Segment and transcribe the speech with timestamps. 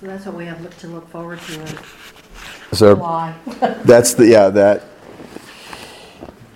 [0.00, 1.66] So that's what we have look- to look forward to in
[2.72, 3.34] So July.
[3.84, 4.84] that's the yeah that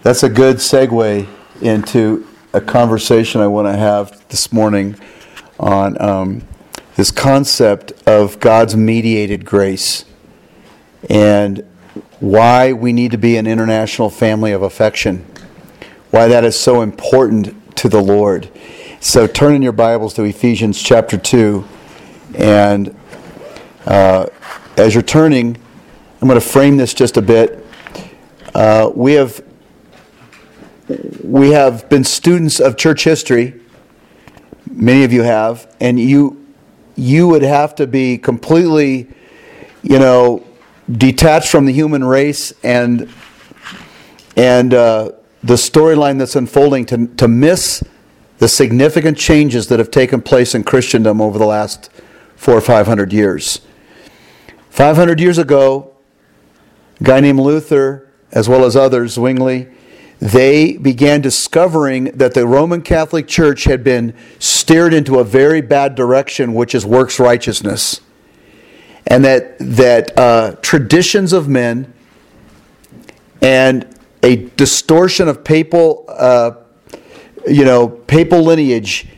[0.03, 1.27] that's a good segue
[1.63, 4.97] into a conversation I want to have this morning
[5.59, 6.43] on um,
[6.97, 10.05] this concept of God's mediated grace
[11.09, 11.65] and
[12.19, 15.25] why we need to be an international family of affection,
[16.11, 18.51] why that is so important to the Lord.
[19.01, 21.65] So turn in your Bibles to Ephesians chapter 2,
[22.35, 22.95] and
[23.87, 24.27] uh,
[24.77, 25.57] as you're turning,
[26.21, 27.65] I'm going to frame this just a bit.
[28.55, 29.43] Uh, we have
[31.23, 33.55] we have been students of church history.
[34.71, 36.47] Many of you have, and you
[36.97, 39.09] you would have to be completely,
[39.83, 40.45] you know,
[40.91, 43.09] detached from the human race and
[44.37, 45.13] and uh,
[45.43, 47.83] the storyline that's unfolding to to miss
[48.39, 51.91] the significant changes that have taken place in Christendom over the last
[52.37, 53.61] four or five hundred years.
[54.71, 55.93] Five hundred years ago,
[57.01, 59.69] a guy named Luther, as well as others, Zwingli,
[60.21, 65.95] they began discovering that the Roman Catholic Church had been steered into a very bad
[65.97, 68.01] direction, which is works righteousness.
[69.07, 71.93] And that, that uh, traditions of men
[73.43, 73.87] and
[74.23, 76.53] a distortion of papal, uh,
[77.49, 79.09] you know, papal lineage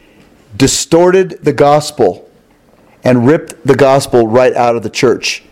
[0.57, 2.31] distorted the gospel
[3.05, 5.43] and ripped the gospel right out of the church.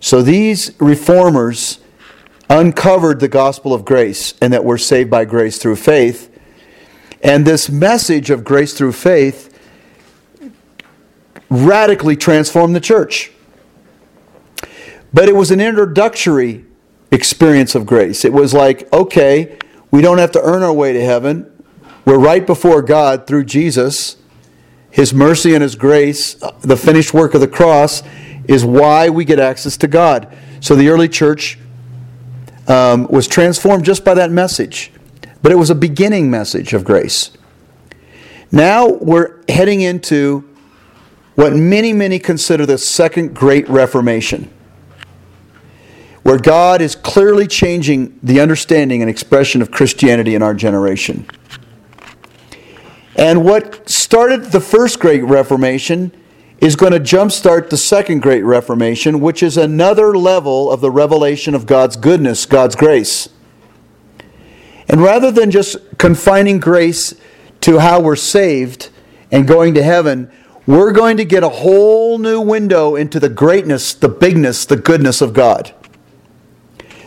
[0.00, 1.80] So these reformers
[2.48, 6.34] uncovered the gospel of grace and that we're saved by grace through faith.
[7.22, 9.58] And this message of grace through faith
[11.50, 13.32] radically transformed the church.
[15.12, 16.64] But it was an introductory
[17.10, 18.24] experience of grace.
[18.24, 19.56] It was like, okay,
[19.90, 21.50] we don't have to earn our way to heaven.
[22.04, 24.16] We're right before God through Jesus.
[24.90, 28.02] His mercy and His grace, the finished work of the cross,
[28.46, 30.34] is why we get access to God.
[30.60, 31.58] So the early church
[32.66, 34.92] um, was transformed just by that message.
[35.42, 37.30] But it was a beginning message of grace.
[38.50, 40.48] Now we're heading into
[41.34, 44.50] what many, many consider the second great Reformation,
[46.24, 51.26] where God is clearly changing the understanding and expression of Christianity in our generation.
[53.14, 56.10] And what started the first great Reformation
[56.62, 61.54] is going to jumpstart the second great Reformation, which is another level of the revelation
[61.54, 63.28] of God's goodness, God's grace.
[64.88, 67.12] And rather than just confining grace
[67.60, 68.88] to how we're saved
[69.30, 70.32] and going to heaven,
[70.66, 75.20] we're going to get a whole new window into the greatness, the bigness, the goodness
[75.20, 75.74] of God.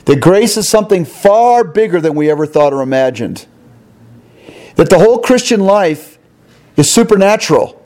[0.06, 3.48] That grace is something far bigger than we ever thought or imagined.
[4.76, 6.11] That the whole Christian life
[6.78, 7.78] is supernatural.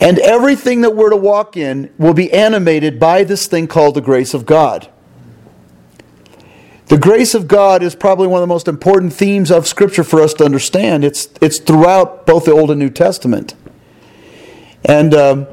[0.00, 4.00] And everything that we're to walk in will be animated by this thing called the
[4.00, 4.90] grace of God.
[6.86, 10.20] The grace of God is probably one of the most important themes of Scripture for
[10.20, 11.04] us to understand.
[11.04, 13.54] It's, it's throughout both the Old and New Testament.
[14.84, 15.46] And um,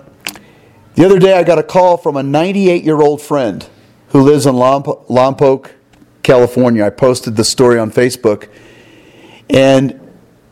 [0.95, 3.67] the other day I got a call from a 98 year old friend
[4.09, 5.71] who lives in Lomp- Lompoc,
[6.23, 6.83] California.
[6.83, 8.49] I posted the story on Facebook.
[9.49, 9.99] And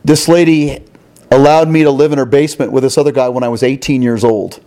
[0.03, 0.83] this lady
[1.35, 4.01] allowed me to live in her basement with this other guy when I was 18
[4.01, 4.63] years old.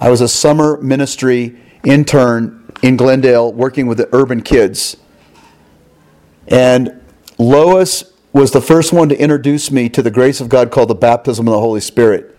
[0.00, 4.96] I was a summer ministry intern in Glendale working with the urban kids.
[6.46, 7.02] And
[7.38, 10.94] Lois was the first one to introduce me to the grace of God called the
[10.94, 12.36] baptism of the Holy Spirit.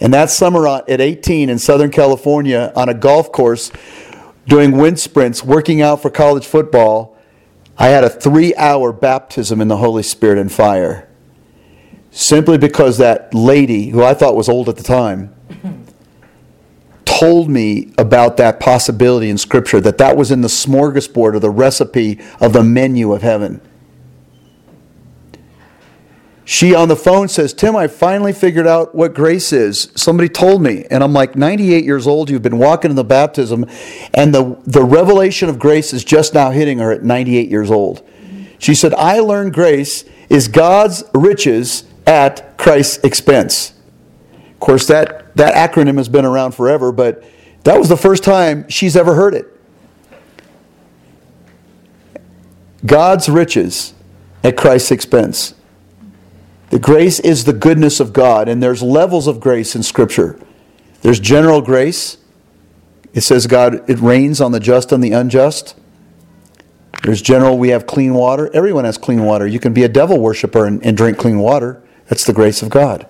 [0.00, 3.70] And that summer at 18 in Southern California on a golf course,
[4.46, 7.16] doing wind sprints, working out for college football,
[7.76, 11.09] I had a three hour baptism in the Holy Spirit and fire.
[12.10, 15.34] Simply because that lady, who I thought was old at the time,
[17.04, 21.50] told me about that possibility in Scripture, that that was in the smorgasbord or the
[21.50, 23.60] recipe of the menu of heaven.
[26.50, 29.92] She on the phone says, Tim, I finally figured out what grace is.
[29.94, 30.84] Somebody told me.
[30.90, 33.66] And I'm like, 98 years old, you've been walking in the baptism,
[34.12, 38.04] and the, the revelation of grace is just now hitting her at 98 years old.
[38.58, 43.74] She said, I learned grace is God's riches at Christ's expense.
[44.34, 47.24] Of course, that, that acronym has been around forever, but
[47.64, 49.46] that was the first time she's ever heard it.
[52.84, 53.94] God's riches
[54.42, 55.54] at Christ's expense.
[56.70, 60.38] The grace is the goodness of God, and there's levels of grace in Scripture.
[61.02, 62.18] There's general grace.
[63.12, 65.74] It says God, it rains on the just and the unjust.
[67.02, 68.50] There's general, we have clean water.
[68.54, 69.46] Everyone has clean water.
[69.46, 71.82] You can be a devil worshiper and, and drink clean water.
[72.10, 73.06] That's the grace of God.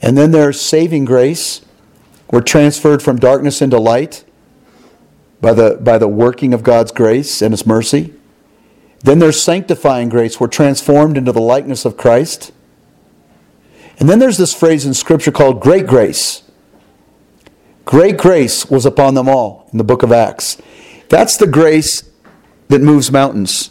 [0.00, 1.60] And then there's saving grace,
[2.30, 4.24] We're transferred from darkness into light
[5.40, 8.14] by the, by the working of God's grace and His mercy.
[9.00, 10.38] Then there's sanctifying grace.
[10.38, 12.52] We're transformed into the likeness of Christ.
[13.98, 16.44] And then there's this phrase in Scripture called great grace.
[17.84, 20.62] Great grace was upon them all in the book of Acts.
[21.08, 22.08] That's the grace
[22.68, 23.70] that moves mountains.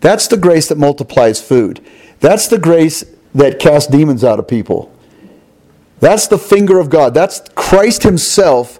[0.00, 1.80] That's the grace that multiplies food.
[2.18, 3.04] That's the grace
[3.34, 4.92] that cast demons out of people.
[6.00, 7.14] That's the finger of God.
[7.14, 8.78] That's Christ Himself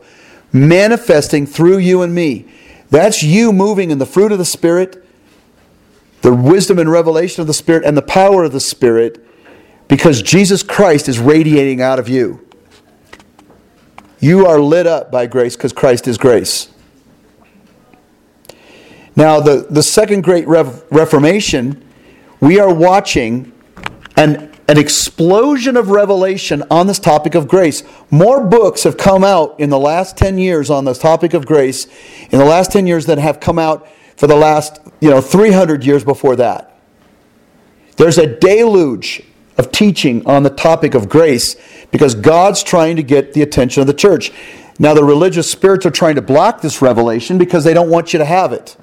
[0.53, 2.47] manifesting through you and me.
[2.91, 5.05] That's you moving in the fruit of the Spirit,
[6.21, 9.25] the wisdom and revelation of the Spirit, and the power of the Spirit
[9.89, 12.47] because Jesus Christ is radiating out of you.
[14.21, 16.73] You are lit up by grace because Christ is grace.
[19.15, 21.85] Now, the, the second great Reformation,
[22.41, 23.53] we are watching
[24.17, 27.83] an, an explosion of revelation on this topic of grace.
[28.11, 31.87] More books have come out in the last 10 years on this topic of grace,
[32.31, 35.85] in the last 10 years, than have come out for the last you know, 300
[35.85, 36.79] years before that.
[37.97, 39.23] There's a deluge
[39.59, 41.57] of teaching on the topic of grace
[41.91, 44.33] because God's trying to get the attention of the church.
[44.79, 48.19] Now, the religious spirits are trying to block this revelation because they don't want you
[48.19, 48.77] to have it.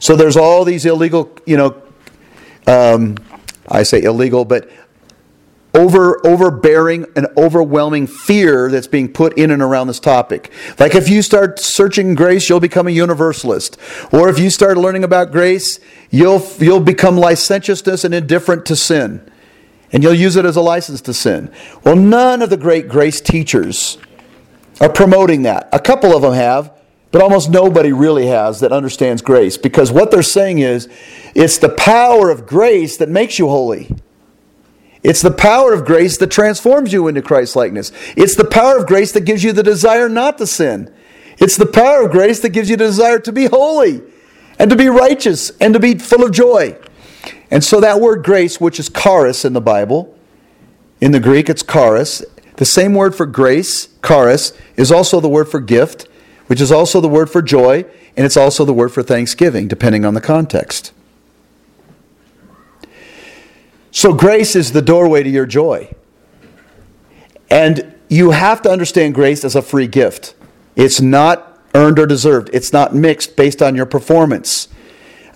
[0.00, 1.82] So there's all these illegal, you know,
[2.66, 3.16] um,
[3.68, 4.68] I say illegal, but
[5.74, 10.52] over overbearing and overwhelming fear that's being put in and around this topic.
[10.78, 13.78] Like if you start searching grace, you'll become a universalist.
[14.12, 15.80] Or if you start learning about grace,
[16.10, 19.26] you'll you'll become licentiousness and indifferent to sin.
[19.92, 21.52] And you'll use it as a license to sin.
[21.84, 23.98] Well, none of the great grace teachers
[24.80, 25.68] are promoting that.
[25.72, 26.72] A couple of them have,
[27.12, 30.88] but almost nobody really has that understands grace because what they're saying is
[31.34, 33.94] it's the power of grace that makes you holy.
[35.02, 37.92] It's the power of grace that transforms you into Christ likeness.
[38.16, 40.92] It's the power of grace that gives you the desire not to sin.
[41.38, 44.02] It's the power of grace that gives you the desire to be holy
[44.58, 46.78] and to be righteous and to be full of joy.
[47.50, 50.16] And so that word grace, which is charis in the Bible,
[51.00, 52.24] in the Greek it's charis.
[52.56, 56.06] The same word for grace, charis, is also the word for gift
[56.46, 57.84] which is also the word for joy,
[58.16, 60.92] and it's also the word for thanksgiving, depending on the context.
[63.90, 65.94] So, grace is the doorway to your joy.
[67.50, 70.34] And you have to understand grace as a free gift.
[70.76, 74.68] It's not earned or deserved, it's not mixed based on your performance.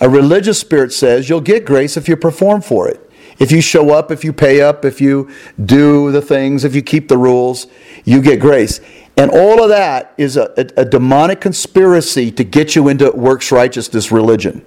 [0.01, 3.01] A religious spirit says you'll get grace if you perform for it.
[3.39, 5.31] If you show up, if you pay up, if you
[5.63, 7.67] do the things, if you keep the rules,
[8.05, 8.81] you get grace.
[9.17, 13.51] And all of that is a, a, a demonic conspiracy to get you into works
[13.51, 14.65] righteousness religion.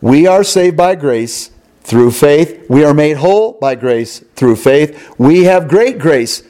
[0.00, 1.50] We are saved by grace
[1.80, 2.66] through faith.
[2.68, 5.14] We are made whole by grace through faith.
[5.16, 6.42] We have great grace,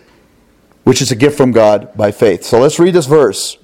[0.82, 2.42] which is a gift from God by faith.
[2.42, 3.58] So let's read this verse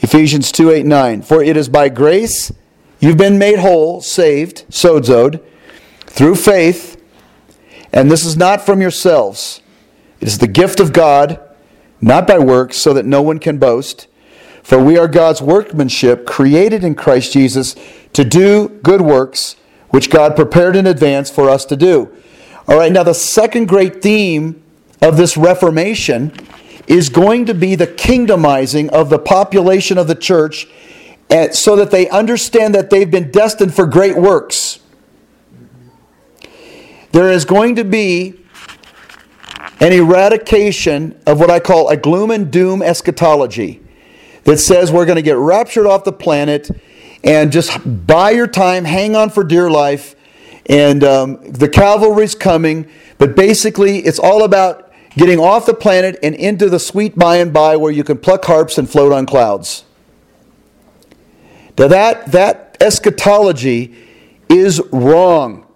[0.00, 1.22] Ephesians 2 8 9.
[1.22, 2.52] For it is by grace
[2.98, 5.40] you've been made whole, saved, sozoed,
[6.06, 7.00] through faith,
[7.92, 9.60] and this is not from yourselves.
[10.20, 11.40] It is the gift of God,
[12.00, 14.06] not by works, so that no one can boast.
[14.62, 17.74] For we are God's workmanship, created in Christ Jesus
[18.12, 19.56] to do good works,
[19.88, 22.14] which God prepared in advance for us to do.
[22.68, 24.62] All right, now the second great theme
[25.02, 26.32] of this Reformation
[26.86, 30.66] is going to be the kingdomizing of the population of the church
[31.52, 34.80] so that they understand that they've been destined for great works.
[37.12, 38.34] There is going to be
[39.80, 43.82] an eradication of what I call a gloom and doom eschatology
[44.44, 46.70] that says we're going to get raptured off the planet
[47.24, 50.14] and just buy your time, hang on for dear life,
[50.66, 52.88] and um, the cavalry's coming.
[53.18, 57.52] But basically, it's all about getting off the planet and into the sweet by and
[57.52, 59.84] by where you can pluck harps and float on clouds.
[61.78, 63.94] Now, that, that eschatology
[64.48, 65.66] is wrong.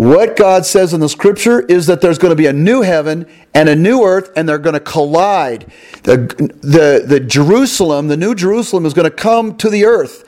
[0.00, 3.26] What God says in the scripture is that there's going to be a new heaven
[3.52, 5.70] and a new earth, and they're going to collide.
[6.04, 6.16] The,
[6.62, 10.24] the, the Jerusalem, the new Jerusalem, is going to come to the earth.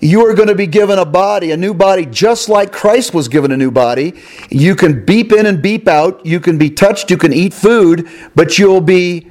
[0.00, 3.28] You are going to be given a body, a new body, just like Christ was
[3.28, 4.20] given a new body.
[4.50, 6.26] You can beep in and beep out.
[6.26, 7.08] You can be touched.
[7.08, 9.30] You can eat food, but you'll be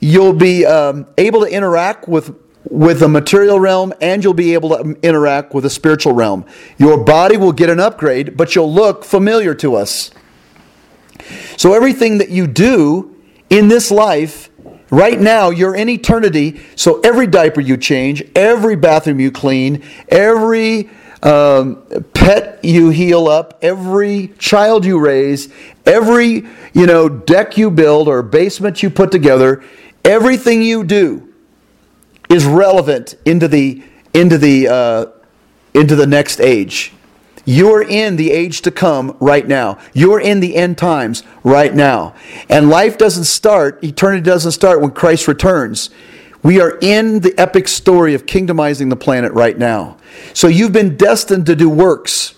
[0.00, 2.36] you'll be um, able to interact with
[2.68, 6.44] with the material realm and you'll be able to interact with the spiritual realm.
[6.78, 10.10] Your body will get an upgrade, but you'll look familiar to us.
[11.56, 13.16] So everything that you do
[13.48, 14.50] in this life,
[14.90, 16.60] right now, you're in eternity.
[16.76, 20.90] So every diaper you change, every bathroom you clean, every
[21.22, 21.82] um,
[22.14, 25.52] pet you heal up, every child you raise,
[25.84, 29.62] every you know deck you build or basement you put together,
[30.04, 31.29] everything you do
[32.30, 33.82] is relevant into the
[34.14, 35.06] into the uh,
[35.74, 36.92] into the next age.
[37.44, 39.78] You're in the age to come right now.
[39.92, 42.14] You're in the end times right now.
[42.48, 45.90] And life doesn't start, eternity doesn't start when Christ returns.
[46.42, 49.96] We are in the epic story of kingdomizing the planet right now.
[50.32, 52.34] So you've been destined to do works.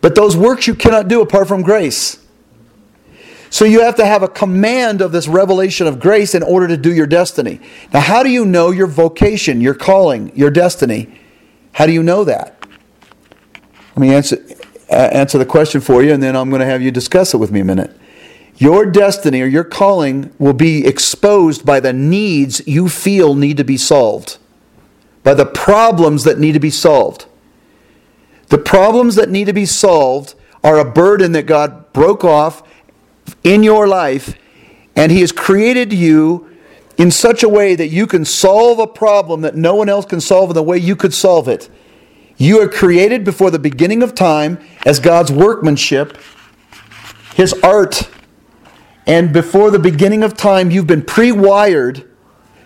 [0.00, 2.19] But those works you cannot do apart from grace.
[3.50, 6.76] So you have to have a command of this revelation of grace in order to
[6.76, 7.60] do your destiny.
[7.92, 11.18] Now, how do you know your vocation, your calling, your destiny?
[11.72, 12.64] How do you know that?
[13.96, 14.38] Let me answer,
[14.88, 17.38] uh, answer the question for you, and then I'm going to have you discuss it
[17.38, 17.96] with me a minute.
[18.56, 23.64] Your destiny or your calling will be exposed by the needs you feel need to
[23.64, 24.38] be solved,
[25.24, 27.26] by the problems that need to be solved.
[28.48, 32.62] The problems that need to be solved are a burden that God broke off
[33.42, 34.36] in your life,
[34.96, 36.50] and He has created you
[36.98, 40.20] in such a way that you can solve a problem that no one else can
[40.20, 41.70] solve in the way you could solve it.
[42.36, 46.16] You are created before the beginning of time as God's workmanship,
[47.34, 48.08] His art.
[49.06, 52.08] And before the beginning of time, you've been pre wired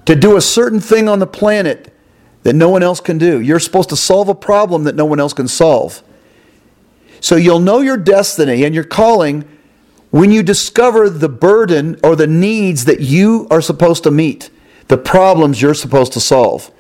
[0.05, 1.95] to do a certain thing on the planet
[2.43, 3.41] that no one else can do.
[3.41, 6.03] You're supposed to solve a problem that no one else can solve.
[7.21, 9.49] So you'll know your destiny and your calling
[10.15, 14.49] when you discover the burden or the needs that you are supposed to meet,
[14.87, 16.71] the problems you're supposed to solve.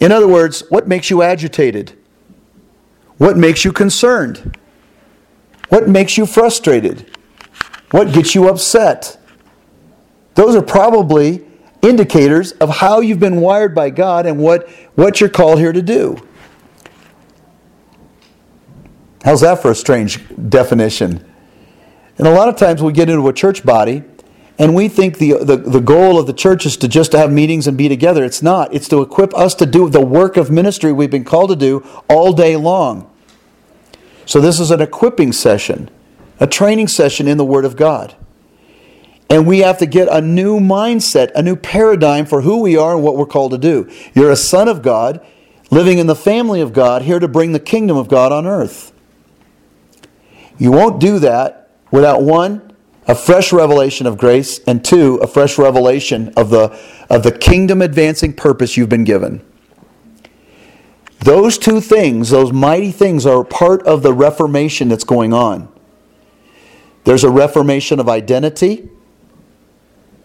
[0.00, 1.96] In other words, what makes you agitated?
[3.16, 4.58] What makes you concerned?
[5.68, 7.08] What makes you frustrated?
[7.92, 9.20] What gets you upset?
[10.34, 11.46] Those are probably
[11.80, 15.80] indicators of how you've been wired by God and what, what you're called here to
[15.80, 16.16] do.
[19.22, 21.24] How's that for a strange definition?
[22.18, 24.02] And a lot of times we get into a church body
[24.58, 27.30] and we think the, the, the goal of the church is to just to have
[27.30, 28.24] meetings and be together.
[28.24, 28.74] It's not.
[28.74, 31.86] It's to equip us to do the work of ministry we've been called to do
[32.08, 33.08] all day long.
[34.26, 35.88] So this is an equipping session,
[36.40, 38.16] a training session in the Word of God.
[39.30, 42.94] And we have to get a new mindset, a new paradigm for who we are
[42.94, 43.88] and what we're called to do.
[44.12, 45.24] You're a son of God,
[45.70, 48.92] living in the family of God, here to bring the kingdom of God on earth.
[50.56, 52.68] You won't do that without one,
[53.06, 56.78] a fresh revelation of grace, and two, a fresh revelation of the,
[57.08, 59.42] of the kingdom advancing purpose you've been given.
[61.20, 65.72] Those two things, those mighty things, are part of the reformation that's going on.
[67.04, 68.90] There's a reformation of identity.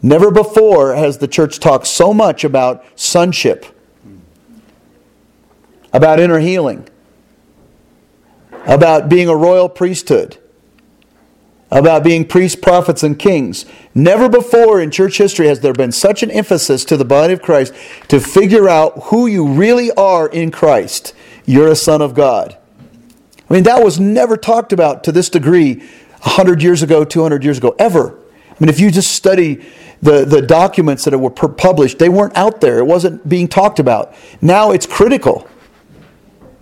[0.02, 3.66] Never before has the church talked so much about sonship,
[5.94, 6.88] about inner healing,
[8.68, 10.38] about being a royal priesthood
[11.74, 13.66] about being priests, prophets, and kings.
[13.96, 17.42] Never before in church history has there been such an emphasis to the body of
[17.42, 17.74] Christ
[18.10, 21.16] to figure out who you really are in Christ.
[21.46, 22.58] You're a son of God.
[23.50, 25.80] I mean, that was never talked about to this degree
[26.22, 28.20] 100 years ago, 200 years ago, ever.
[28.52, 29.66] I mean, if you just study
[30.02, 32.78] the, the documents that were published, they weren't out there.
[32.78, 34.14] It wasn't being talked about.
[34.42, 35.48] Now it's critical.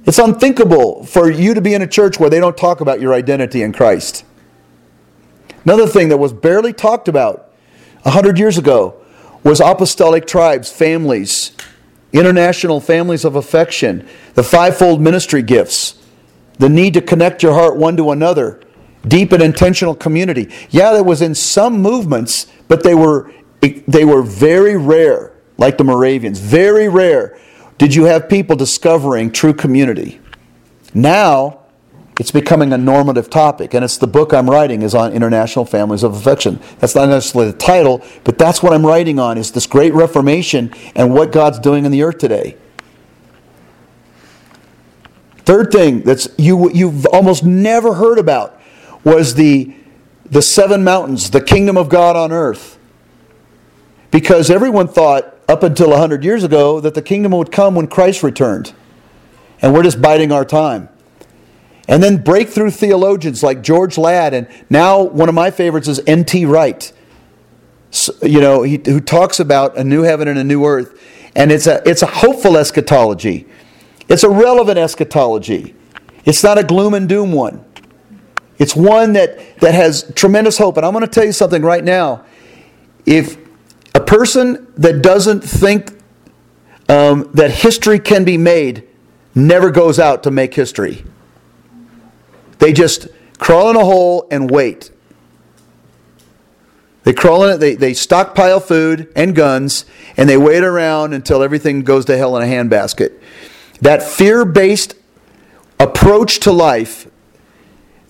[0.05, 3.13] It's unthinkable for you to be in a church where they don't talk about your
[3.13, 4.25] identity in Christ.
[5.63, 7.51] Another thing that was barely talked about
[8.03, 8.95] a hundred years ago
[9.43, 11.51] was apostolic tribes, families,
[12.13, 16.01] international families of affection, the fivefold ministry gifts,
[16.59, 18.61] the need to connect your heart one to another,
[19.07, 20.49] deep and intentional community.
[20.69, 25.83] Yeah, that was in some movements, but they were they were very rare, like the
[25.83, 27.39] Moravians, very rare.
[27.77, 30.19] Did you have people discovering true community?
[30.93, 31.60] Now,
[32.19, 36.03] it's becoming a normative topic, and it's the book I'm writing is on international families
[36.03, 36.59] of affection.
[36.79, 40.73] That's not necessarily the title, but that's what I'm writing on is this great reformation
[40.95, 42.57] and what God's doing in the earth today.
[45.37, 48.61] Third thing that's you you've almost never heard about
[49.03, 49.73] was the
[50.25, 52.77] the seven mountains, the kingdom of God on earth.
[54.11, 58.23] Because everyone thought up until 100 years ago that the kingdom would come when Christ
[58.23, 58.73] returned.
[59.61, 60.89] And we're just biding our time.
[61.87, 66.45] And then breakthrough theologians like George Ladd, and now one of my favorites is N.T.
[66.45, 66.91] Wright.
[68.21, 70.97] You know, he, who talks about a new heaven and a new earth.
[71.35, 73.47] And it's a, it's a hopeful eschatology,
[74.07, 75.75] it's a relevant eschatology.
[76.23, 77.65] It's not a gloom and doom one.
[78.59, 80.77] It's one that, that has tremendous hope.
[80.77, 82.23] And I'm going to tell you something right now.
[83.07, 83.37] If
[83.95, 85.99] a person that doesn't think
[86.87, 88.87] um, that history can be made
[89.33, 91.03] never goes out to make history.
[92.61, 93.07] They just
[93.39, 94.91] crawl in a hole and wait.
[97.03, 101.41] They crawl in it, they, they stockpile food and guns, and they wait around until
[101.41, 103.19] everything goes to hell in a handbasket.
[103.81, 104.93] That fear based
[105.79, 107.09] approach to life,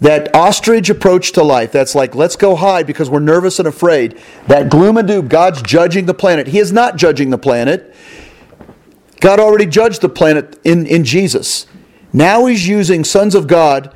[0.01, 4.19] that ostrich approach to life, that's like, let's go hide because we're nervous and afraid.
[4.47, 6.47] That gloom and doom, God's judging the planet.
[6.47, 7.95] He is not judging the planet.
[9.21, 11.67] God already judged the planet in, in Jesus.
[12.11, 13.95] Now he's using sons of God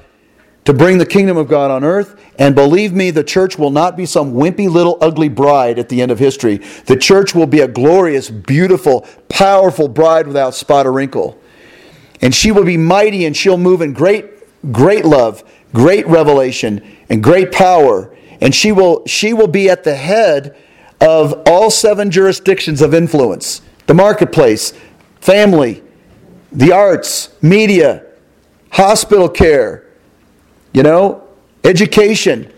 [0.66, 2.20] to bring the kingdom of God on earth.
[2.38, 6.02] And believe me, the church will not be some wimpy little ugly bride at the
[6.02, 6.58] end of history.
[6.86, 11.40] The church will be a glorious, beautiful, powerful bride without spot or wrinkle.
[12.22, 14.26] And she will be mighty and she'll move in great,
[14.72, 15.44] great love,
[15.74, 18.16] great revelation, and great power.
[18.42, 20.58] And she will, she will be at the head
[21.00, 24.74] of all seven jurisdictions of influence the marketplace,
[25.22, 25.84] family,
[26.52, 28.04] the arts, media,
[28.72, 29.85] hospital care,
[30.76, 31.26] you know,
[31.64, 32.52] education,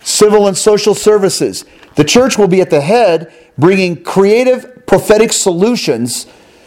[0.00, 1.64] civil and social services.
[1.94, 6.26] The church will be at the head, bringing creative prophetic solutions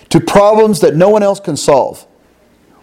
[0.09, 2.07] to problems that no one else can solve.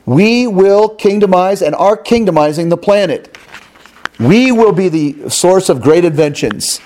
[0.07, 3.37] We will kingdomize and are kingdomizing the planet.
[4.21, 6.81] We will be the source of great inventions.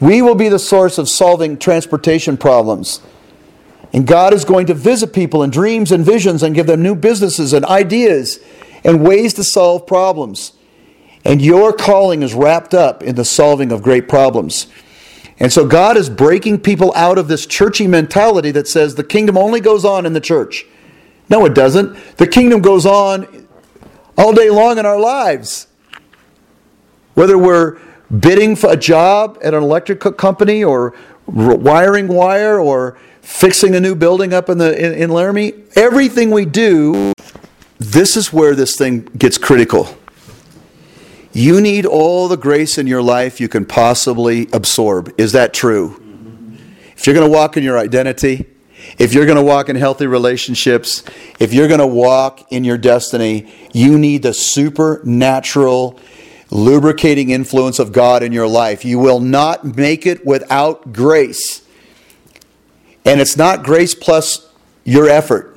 [0.00, 3.00] We will be the source of solving transportation problems.
[3.92, 6.96] And God is going to visit people in dreams and visions and give them new
[6.96, 8.40] businesses and ideas
[8.84, 10.52] and ways to solve problems.
[11.24, 14.66] And your calling is wrapped up in the solving of great problems.
[15.38, 19.36] And so God is breaking people out of this churchy mentality that says the kingdom
[19.36, 20.66] only goes on in the church.
[21.28, 21.96] No, it doesn't.
[22.18, 23.48] The kingdom goes on
[24.16, 25.66] all day long in our lives.
[27.14, 27.78] Whether we're
[28.20, 30.94] bidding for a job at an electric company or
[31.26, 36.44] wiring wire or fixing a new building up in the in, in Laramie, everything we
[36.44, 37.12] do
[37.92, 39.96] this is where this thing gets critical.
[41.32, 45.12] You need all the grace in your life you can possibly absorb.
[45.18, 46.00] Is that true?
[46.96, 48.46] If you're going to walk in your identity,
[48.98, 51.02] if you're going to walk in healthy relationships,
[51.40, 55.98] if you're going to walk in your destiny, you need the supernatural,
[56.50, 58.84] lubricating influence of God in your life.
[58.84, 61.66] You will not make it without grace.
[63.04, 64.50] And it's not grace plus
[64.84, 65.53] your effort.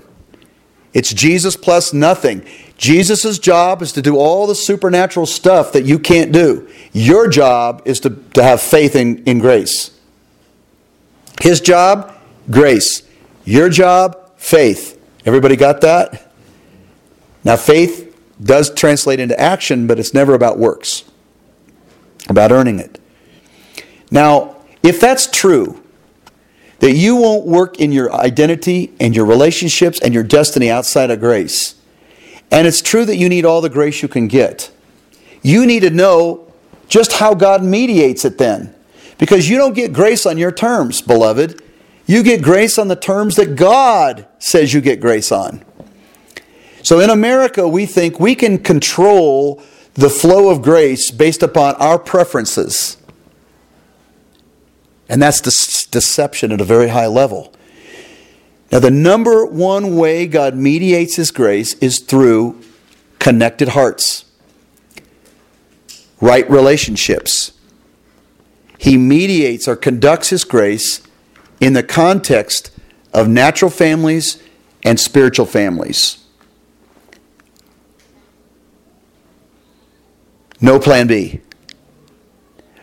[0.97, 2.43] It's Jesus plus nothing.
[2.75, 6.67] Jesus' job is to do all the supernatural stuff that you can't do.
[6.91, 9.95] Your job is to, to have faith in, in grace.
[11.39, 13.03] His job, grace.
[13.45, 14.99] Your job, faith.
[15.23, 16.31] Everybody got that?
[17.43, 21.03] Now, faith does translate into action, but it's never about works,
[22.27, 22.99] about earning it.
[24.09, 25.79] Now, if that's true,
[26.79, 31.19] that you won't work in your identity and your relationships and your destiny outside of
[31.19, 31.75] grace.
[32.51, 34.71] And it's true that you need all the grace you can get.
[35.41, 36.51] You need to know
[36.87, 38.73] just how God mediates it then.
[39.17, 41.61] Because you don't get grace on your terms, beloved.
[42.05, 45.63] You get grace on the terms that God says you get grace on.
[46.83, 49.61] So in America, we think we can control
[49.95, 52.97] the flow of grace based upon our preferences.
[55.09, 55.51] And that's de-
[55.91, 57.53] deception at a very high level.
[58.71, 62.61] Now, the number one way God mediates His grace is through
[63.19, 64.25] connected hearts,
[66.19, 67.53] right relationships.
[68.77, 71.01] He mediates or conducts His grace
[71.61, 72.71] in the context
[73.13, 74.43] of natural families
[74.83, 76.23] and spiritual families.
[80.59, 81.41] No plan B.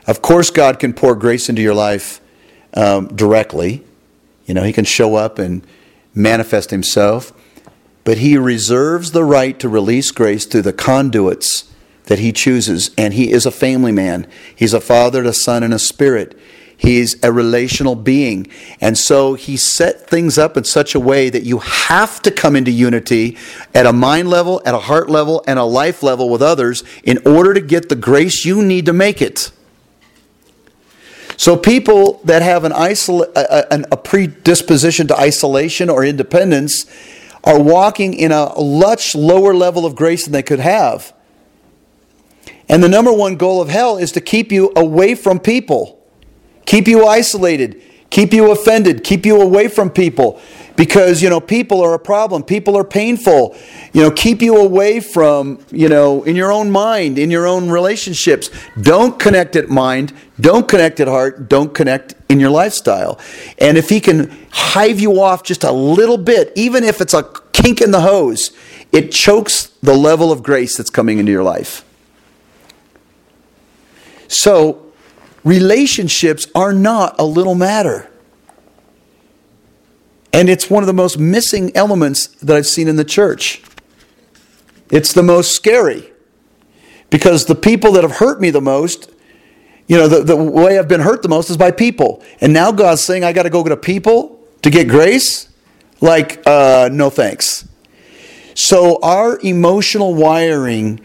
[0.06, 2.20] Of course, God can pour grace into your life
[2.74, 3.84] um, directly.
[4.46, 5.66] You know, He can show up and
[6.14, 7.32] manifest Himself.
[8.04, 11.70] But He reserves the right to release grace through the conduits
[12.04, 12.90] that He chooses.
[12.98, 16.38] And He is a family man, He's a father, a son, and a spirit.
[16.76, 18.48] He's a relational being.
[18.80, 22.56] And so he set things up in such a way that you have to come
[22.56, 23.36] into unity
[23.74, 27.18] at a mind level, at a heart level, and a life level with others in
[27.26, 29.50] order to get the grace you need to make it.
[31.36, 36.86] So people that have an isol- a, a predisposition to isolation or independence
[37.42, 41.12] are walking in a much lower level of grace than they could have.
[42.68, 46.02] And the number one goal of hell is to keep you away from people,
[46.64, 50.40] keep you isolated, keep you offended, keep you away from people
[50.76, 52.42] because you know people are a problem.
[52.42, 53.56] People are painful.
[53.92, 57.70] You know keep you away from you know in your own mind in your own
[57.70, 58.50] relationships.
[58.80, 60.12] Don't connect at mind.
[60.40, 61.48] Don't connect at heart.
[61.48, 63.20] Don't connect in your lifestyle.
[63.58, 67.22] And if he can hive you off just a little bit even if it's a
[67.52, 68.52] kink in the hose,
[68.92, 71.84] it chokes the level of grace that's coming into your life.
[74.28, 74.92] So,
[75.44, 78.10] relationships are not a little matter.
[80.34, 83.62] And it's one of the most missing elements that I've seen in the church.
[84.90, 86.10] It's the most scary
[87.08, 89.12] because the people that have hurt me the most,
[89.86, 92.20] you know, the, the way I've been hurt the most is by people.
[92.40, 95.48] And now God's saying I got to go to people to get grace?
[96.00, 97.68] Like, uh, no thanks.
[98.54, 100.98] So our emotional wiring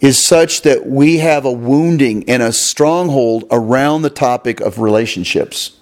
[0.00, 5.78] is such that we have a wounding and a stronghold around the topic of relationships.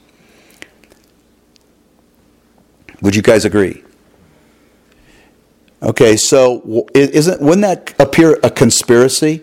[3.03, 3.83] Would you guys agree?
[5.83, 9.43] Okay, so isn't wouldn't that appear a conspiracy?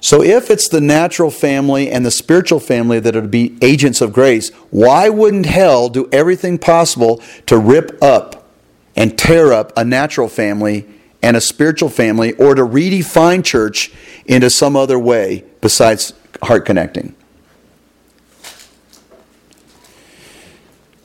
[0.00, 4.12] So if it's the natural family and the spiritual family that to be agents of
[4.12, 8.48] grace, why wouldn't hell do everything possible to rip up
[8.96, 10.86] and tear up a natural family
[11.22, 13.92] and a spiritual family or to redefine church
[14.26, 17.14] into some other way besides heart connecting?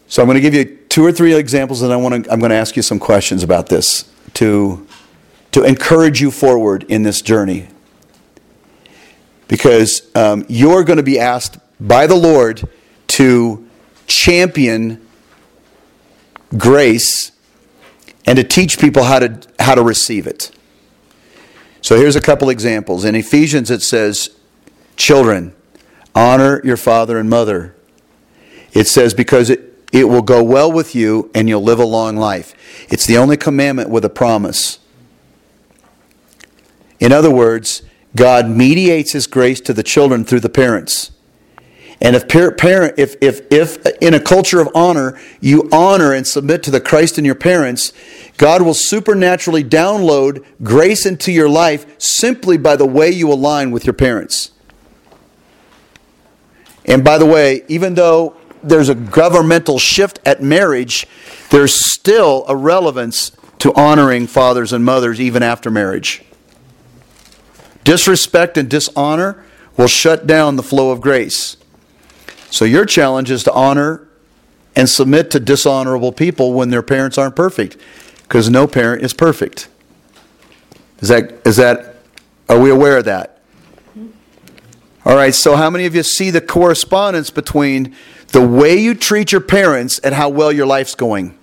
[0.07, 2.39] So I'm going to give you two or three examples and I want to, I'm
[2.39, 4.87] going to ask you some questions about this to,
[5.51, 7.67] to encourage you forward in this journey.
[9.47, 12.67] Because um, you're going to be asked by the Lord
[13.09, 13.69] to
[14.07, 15.07] champion
[16.57, 17.31] grace
[18.25, 20.49] and to teach people how to, how to receive it.
[21.81, 23.05] So here's a couple examples.
[23.05, 24.35] In Ephesians, it says,
[24.95, 25.53] Children,
[26.15, 27.75] honor your father and mother.
[28.73, 32.17] It says, because it, it will go well with you and you'll live a long
[32.17, 32.53] life.
[32.89, 34.79] It's the only commandment with a promise.
[36.99, 37.83] In other words,
[38.15, 41.11] God mediates his grace to the children through the parents.
[41.99, 46.27] And if parent if if if uh, in a culture of honor you honor and
[46.27, 47.91] submit to the Christ in your parents,
[48.37, 53.85] God will supernaturally download grace into your life simply by the way you align with
[53.85, 54.51] your parents.
[56.85, 61.07] And by the way, even though there's a governmental shift at marriage,
[61.49, 66.23] there's still a relevance to honoring fathers and mothers even after marriage.
[67.83, 69.43] Disrespect and dishonor
[69.77, 71.57] will shut down the flow of grace.
[72.49, 74.07] So your challenge is to honor
[74.75, 77.77] and submit to dishonorable people when their parents aren't perfect,
[78.23, 79.69] because no parent is perfect.
[80.99, 81.95] Is that is that
[82.49, 83.39] are we aware of that?
[85.05, 87.95] All right, so how many of you see the correspondence between
[88.27, 91.37] the way you treat your parents and how well your life's going?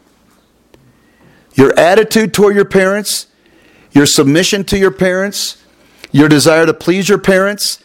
[1.54, 3.26] Your attitude toward your parents,
[3.92, 5.62] your submission to your parents,
[6.10, 7.82] your desire to please your parents,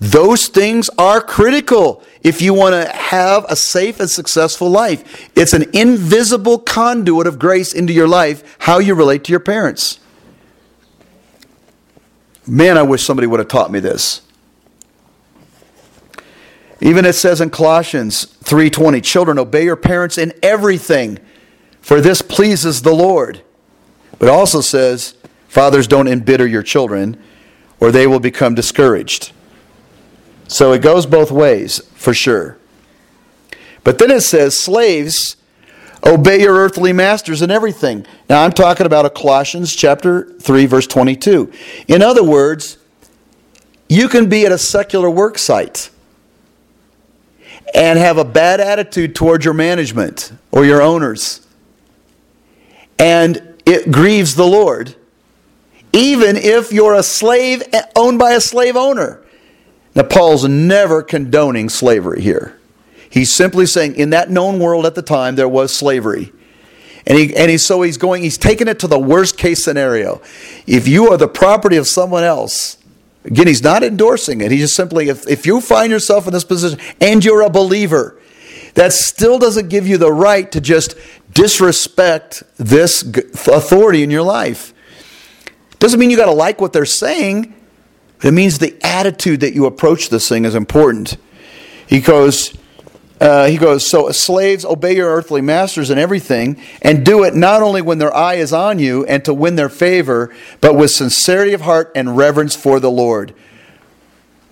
[0.00, 5.30] those things are critical if you want to have a safe and successful life.
[5.36, 9.98] It's an invisible conduit of grace into your life, how you relate to your parents.
[12.46, 14.22] Man, I wish somebody would have taught me this.
[16.80, 21.18] Even it says in Colossians 3:20, "Children, obey your parents in everything,
[21.80, 23.40] for this pleases the Lord."
[24.18, 25.14] But also says,
[25.48, 27.16] "Fathers, don't embitter your children,
[27.80, 29.32] or they will become discouraged."
[30.46, 32.56] So it goes both ways, for sure.
[33.84, 35.36] But then it says, "Slaves,
[36.06, 40.86] obey your earthly masters in everything." Now I'm talking about a Colossians chapter 3 verse
[40.86, 41.50] 22.
[41.88, 42.76] In other words,
[43.88, 45.90] you can be at a secular work site
[47.74, 51.46] and have a bad attitude towards your management or your owners.
[52.98, 54.96] And it grieves the Lord,
[55.92, 57.62] even if you're a slave
[57.94, 59.22] owned by a slave owner.
[59.94, 62.58] Now, Paul's never condoning slavery here.
[63.10, 66.32] He's simply saying in that known world at the time, there was slavery.
[67.06, 70.20] And, he, and he, so he's going, he's taking it to the worst case scenario.
[70.66, 72.77] If you are the property of someone else,
[73.28, 74.50] Again, he's not endorsing it.
[74.50, 78.18] He's just simply, if, if you find yourself in this position and you're a believer,
[78.72, 80.94] that still doesn't give you the right to just
[81.32, 84.72] disrespect this authority in your life.
[85.78, 87.54] Doesn't mean you got to like what they're saying.
[88.22, 91.18] It means the attitude that you approach this thing is important.
[91.86, 92.56] He goes,
[93.20, 97.62] uh, he goes, so slaves, obey your earthly masters in everything, and do it not
[97.62, 101.52] only when their eye is on you and to win their favor, but with sincerity
[101.52, 103.34] of heart and reverence for the Lord.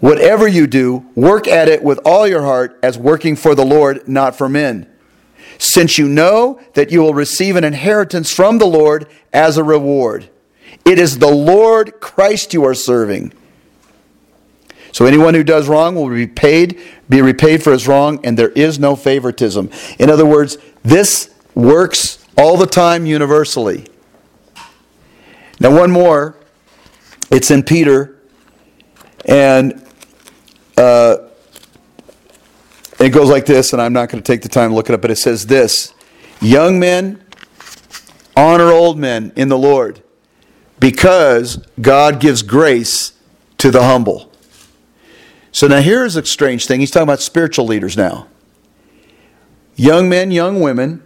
[0.00, 4.06] Whatever you do, work at it with all your heart as working for the Lord,
[4.08, 4.90] not for men.
[5.58, 10.28] Since you know that you will receive an inheritance from the Lord as a reward.
[10.84, 13.32] It is the Lord Christ you are serving.
[14.96, 16.80] So anyone who does wrong will be paid,
[17.10, 19.68] be repaid for his wrong, and there is no favoritism.
[19.98, 23.88] In other words, this works all the time universally.
[25.60, 26.38] Now, one more.
[27.30, 28.16] It's in Peter,
[29.26, 29.86] and
[30.78, 31.28] uh,
[32.98, 34.94] it goes like this, and I'm not going to take the time to look it
[34.94, 35.92] up, but it says this
[36.40, 37.22] Young men,
[38.34, 40.02] honor old men in the Lord,
[40.80, 43.12] because God gives grace
[43.58, 44.25] to the humble.
[45.56, 46.80] So now here's a strange thing.
[46.80, 48.26] He's talking about spiritual leaders now.
[49.74, 51.02] Young men, young women,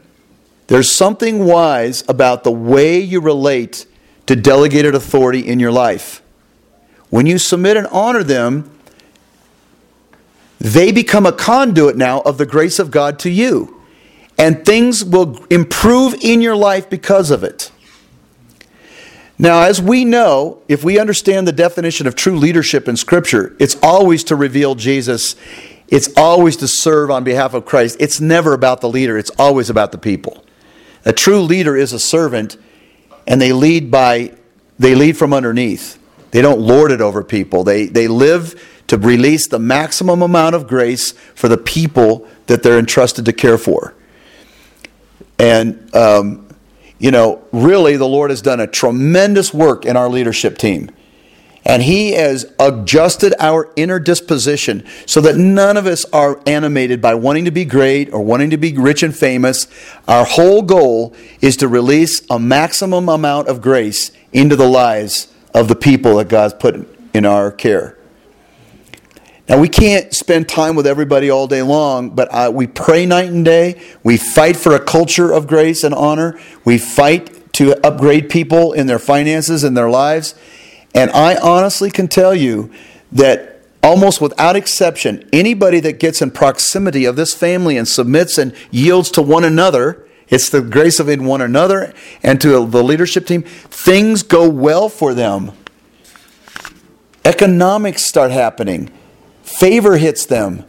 [0.66, 3.86] there's something wise about the way you relate
[4.26, 6.20] to delegated authority in your life.
[7.10, 8.76] When you submit and honor them,
[10.58, 13.80] they become a conduit now of the grace of God to you.
[14.36, 17.70] And things will improve in your life because of it.
[19.40, 23.74] Now, as we know, if we understand the definition of true leadership in Scripture, it's
[23.82, 25.34] always to reveal Jesus.
[25.88, 27.96] It's always to serve on behalf of Christ.
[28.00, 30.44] It's never about the leader, it's always about the people.
[31.06, 32.58] A true leader is a servant,
[33.26, 34.34] and they lead by
[34.78, 35.98] they lead from underneath.
[36.32, 37.64] They don't lord it over people.
[37.64, 42.78] They, they live to release the maximum amount of grace for the people that they're
[42.78, 43.94] entrusted to care for.
[45.38, 46.49] And, um,
[47.00, 50.90] you know, really, the Lord has done a tremendous work in our leadership team.
[51.64, 57.14] And He has adjusted our inner disposition so that none of us are animated by
[57.14, 59.66] wanting to be great or wanting to be rich and famous.
[60.06, 65.68] Our whole goal is to release a maximum amount of grace into the lives of
[65.68, 67.96] the people that God's put in our care.
[69.50, 73.30] Now, we can't spend time with everybody all day long, but uh, we pray night
[73.30, 73.82] and day.
[74.04, 76.38] We fight for a culture of grace and honor.
[76.64, 80.36] We fight to upgrade people in their finances and their lives.
[80.94, 82.70] And I honestly can tell you
[83.10, 88.54] that almost without exception, anybody that gets in proximity of this family and submits and
[88.70, 93.26] yields to one another, it's the grace of in one another and to the leadership
[93.26, 95.50] team, things go well for them.
[97.24, 98.92] Economics start happening
[99.58, 100.64] favor hits them,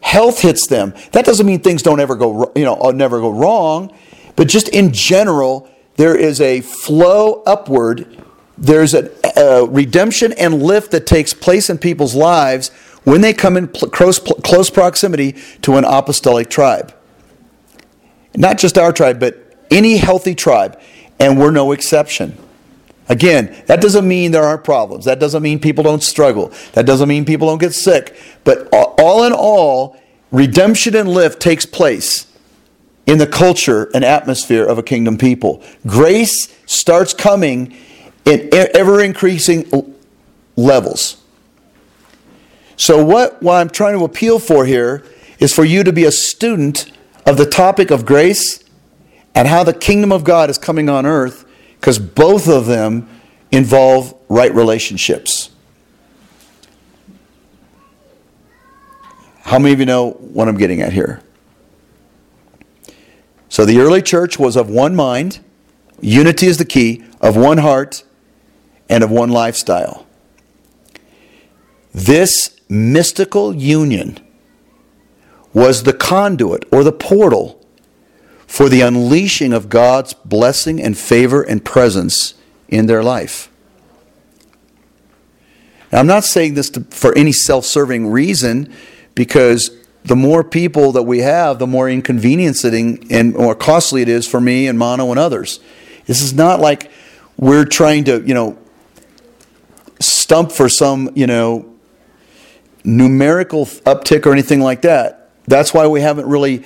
[0.00, 0.94] health hits them.
[1.12, 3.96] That doesn't mean things don't ever go, you know, uh, never go wrong,
[4.36, 8.22] but just in general, there is a flow upward.
[8.58, 12.70] There's a, a redemption and lift that takes place in people's lives
[13.04, 16.94] when they come in close, close proximity to an apostolic tribe.
[18.34, 20.80] Not just our tribe, but any healthy tribe,
[21.20, 22.36] and we're no exception.
[23.08, 25.04] Again, that doesn't mean there aren't problems.
[25.04, 26.52] That doesn't mean people don't struggle.
[26.72, 28.16] That doesn't mean people don't get sick.
[28.44, 29.96] But all in all,
[30.30, 32.26] redemption and lift takes place
[33.06, 35.62] in the culture and atmosphere of a kingdom people.
[35.86, 37.76] Grace starts coming
[38.24, 39.94] in ever increasing
[40.56, 41.22] levels.
[42.76, 45.04] So, what, what I'm trying to appeal for here
[45.38, 46.90] is for you to be a student
[47.26, 48.64] of the topic of grace
[49.34, 51.43] and how the kingdom of God is coming on earth
[51.84, 53.06] because both of them
[53.52, 55.50] involve right relationships.
[59.42, 61.22] How many of you know what I'm getting at here?
[63.50, 65.40] So the early church was of one mind,
[66.00, 68.02] unity is the key, of one heart,
[68.88, 70.06] and of one lifestyle.
[71.92, 74.26] This mystical union
[75.52, 77.62] was the conduit or the portal
[78.46, 82.34] for the unleashing of God's blessing and favor and presence
[82.68, 83.50] in their life.
[85.92, 88.72] Now, I'm not saying this to, for any self serving reason
[89.14, 89.70] because
[90.04, 94.40] the more people that we have, the more inconveniencing and more costly it is for
[94.40, 95.60] me and Mono and others.
[96.06, 96.90] This is not like
[97.36, 98.58] we're trying to, you know,
[100.00, 101.72] stump for some, you know,
[102.84, 105.30] numerical uptick or anything like that.
[105.46, 106.64] That's why we haven't really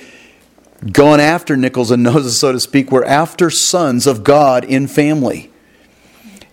[0.91, 2.91] gone after nickels and noses, so to speak.
[2.91, 5.51] We're after sons of God in family.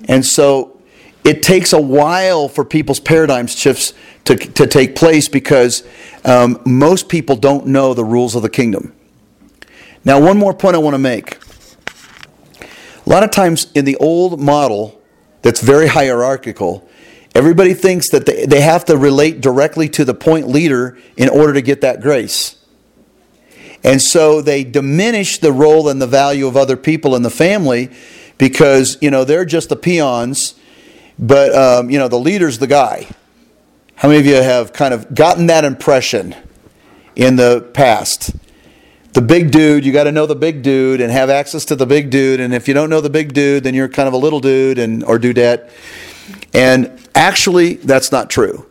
[0.08, 0.80] And so
[1.24, 5.82] it takes a while for people's paradigm shifts to, to take place because
[6.24, 8.94] um, most people don't know the rules of the kingdom.
[10.04, 11.38] Now, one more point I want to make.
[12.60, 15.00] A lot of times in the old model
[15.42, 16.88] that's very hierarchical,
[17.34, 21.52] everybody thinks that they, they have to relate directly to the point leader in order
[21.52, 22.56] to get that grace.
[23.84, 27.90] And so they diminish the role and the value of other people in the family
[28.38, 30.54] because, you know, they're just the peons,
[31.18, 33.08] but, um, you know, the leader's the guy.
[33.96, 36.34] How many of you have kind of gotten that impression
[37.14, 38.36] in the past?
[39.14, 41.86] The big dude, you got to know the big dude and have access to the
[41.86, 42.38] big dude.
[42.38, 44.78] And if you don't know the big dude, then you're kind of a little dude
[44.78, 45.70] and or dudette.
[46.52, 48.66] And actually, that's not true.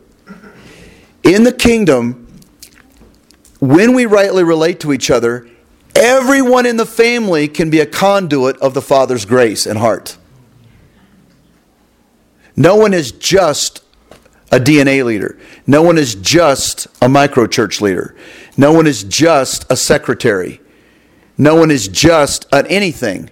[1.24, 2.25] In the kingdom,
[3.68, 5.48] when we rightly relate to each other,
[5.94, 10.16] everyone in the family can be a conduit of the Father's grace and heart.
[12.56, 13.82] No one is just
[14.50, 15.38] a DNA leader.
[15.66, 18.16] No one is just a micro church leader.
[18.56, 20.60] No one is just a secretary.
[21.36, 23.30] No one is just an anything.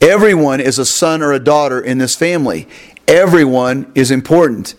[0.00, 2.68] Everyone is a son or a daughter in this family.
[3.06, 4.74] Everyone is important.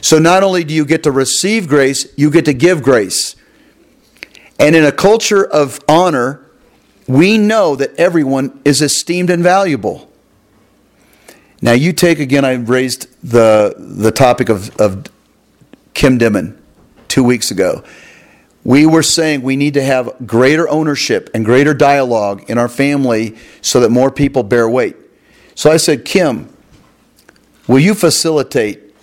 [0.00, 3.36] So not only do you get to receive grace, you get to give grace.
[4.60, 6.44] And in a culture of honor,
[7.08, 10.12] we know that everyone is esteemed and valuable.
[11.62, 15.06] Now, you take again, I raised the, the topic of, of
[15.94, 16.58] Kim Dimon
[17.08, 17.82] two weeks ago.
[18.62, 23.38] We were saying we need to have greater ownership and greater dialogue in our family
[23.62, 24.94] so that more people bear weight.
[25.54, 26.54] So I said, Kim,
[27.66, 28.94] will you facilitate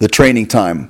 [0.00, 0.89] the training time?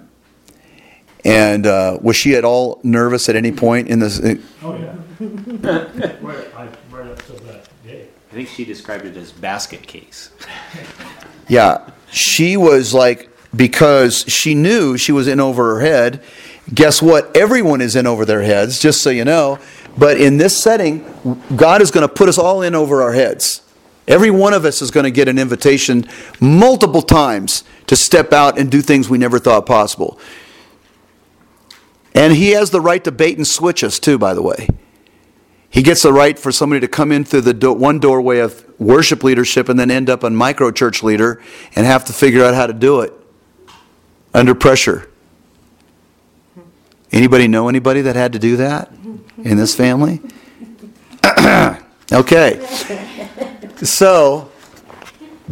[1.25, 4.21] And uh, was she at all nervous at any point in this?
[4.63, 4.97] Oh, yeah.
[6.23, 8.09] Right, I, right up to that day.
[8.31, 10.31] I think she described it as basket case.
[11.49, 16.23] Yeah, she was like, because she knew she was in over her head.
[16.73, 17.37] Guess what?
[17.37, 19.59] Everyone is in over their heads, just so you know.
[19.99, 21.05] But in this setting,
[21.57, 23.63] God is going to put us all in over our heads.
[24.07, 26.07] Every one of us is going to get an invitation
[26.41, 30.19] multiple times to step out and do things we never thought possible.
[32.15, 34.69] And He has the right to bait and switch us, too, by the way.
[35.71, 38.67] He gets the right for somebody to come in through the do- one doorway of
[38.81, 41.41] worship leadership and then end up a micro church leader
[41.77, 43.13] and have to figure out how to do it
[44.35, 45.09] under pressure.
[47.13, 48.93] Anybody know anybody that had to do that
[49.39, 50.21] in this family?
[52.13, 52.67] okay.
[53.83, 54.51] So,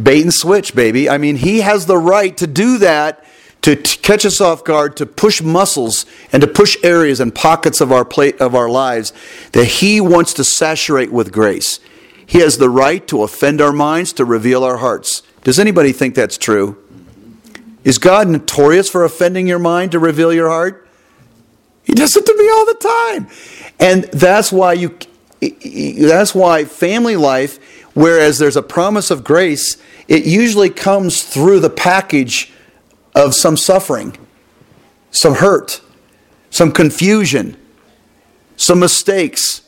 [0.01, 1.09] bait and switch, baby.
[1.09, 3.25] I mean, he has the right to do that
[3.75, 7.91] to catch us off guard, to push muscles and to push areas and pockets of
[7.91, 9.13] our plate of our lives
[9.51, 11.79] that he wants to saturate with grace.
[12.25, 15.23] He has the right to offend our minds, to reveal our hearts.
[15.43, 16.77] Does anybody think that's true?
[17.83, 20.87] Is God notorious for offending your mind to reveal your heart?
[21.83, 23.27] He does it to me all the time.
[23.79, 24.97] And that's why you
[25.41, 27.59] that's why family life
[27.93, 29.77] whereas there's a promise of grace,
[30.07, 32.51] it usually comes through the package
[33.19, 34.17] of some suffering,
[35.11, 35.81] some hurt,
[36.49, 37.57] some confusion,
[38.55, 39.61] some mistakes.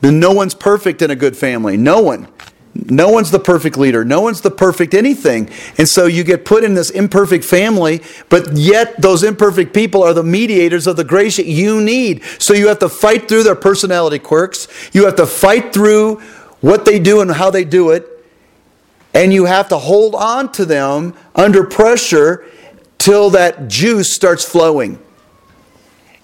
[0.00, 1.76] Then no one's perfect in a good family.
[1.76, 2.28] No one.
[2.74, 4.04] No one's the perfect leader.
[4.04, 5.48] No one's the perfect anything.
[5.78, 10.12] And so you get put in this imperfect family, but yet those imperfect people are
[10.12, 12.24] the mediators of the grace that you need.
[12.38, 14.66] So you have to fight through their personality quirks.
[14.92, 16.16] You have to fight through
[16.60, 18.08] what they do and how they do it.
[19.14, 22.44] And you have to hold on to them under pressure
[23.04, 24.98] till that juice starts flowing.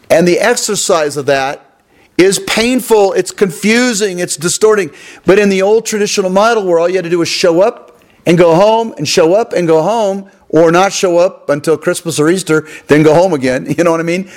[0.09, 1.83] And the exercise of that
[2.17, 4.91] is painful, it's confusing, it's distorting.
[5.27, 8.01] But in the old traditional model where all you had to do was show up
[8.25, 12.19] and go home and show up and go home, or not show up until Christmas
[12.19, 14.31] or Easter, then go home again, you know what I mean?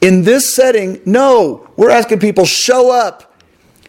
[0.00, 3.34] In this setting, no, we're asking people show up.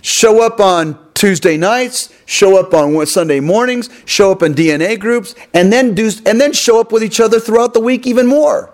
[0.02, 5.36] Show up on Tuesday nights, show up on Sunday mornings, show up in DNA groups,
[5.54, 8.74] and then do and then show up with each other throughout the week even more.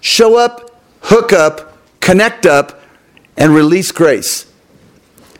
[0.00, 2.82] Show up, hook up, connect up,
[3.36, 4.50] and release grace.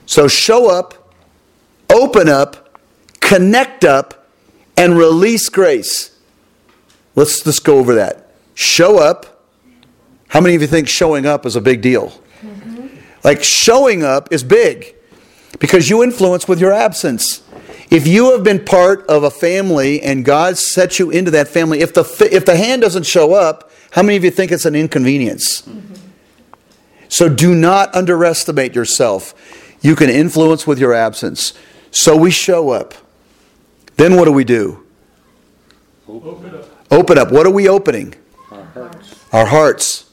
[0.06, 1.12] So show up,
[1.92, 2.78] open up,
[3.18, 4.28] connect up,
[4.76, 6.16] and release grace.
[7.16, 8.30] Let's let's go over that.
[8.54, 9.42] Show up.
[10.28, 12.10] How many of you think showing up is a big deal?
[12.40, 12.86] Mm-hmm.
[13.24, 14.93] Like showing up is big
[15.58, 17.42] because you influence with your absence.
[17.90, 21.80] If you have been part of a family and God set you into that family,
[21.80, 24.74] if the if the hand doesn't show up, how many of you think it's an
[24.74, 25.62] inconvenience?
[25.62, 25.94] Mm-hmm.
[27.08, 29.34] So do not underestimate yourself.
[29.80, 31.52] You can influence with your absence.
[31.90, 32.94] So we show up.
[33.96, 34.84] Then what do we do?
[36.08, 36.64] Open up.
[36.90, 37.30] Open up.
[37.30, 38.14] What are we opening?
[38.50, 39.24] Our hearts.
[39.32, 40.10] Our hearts.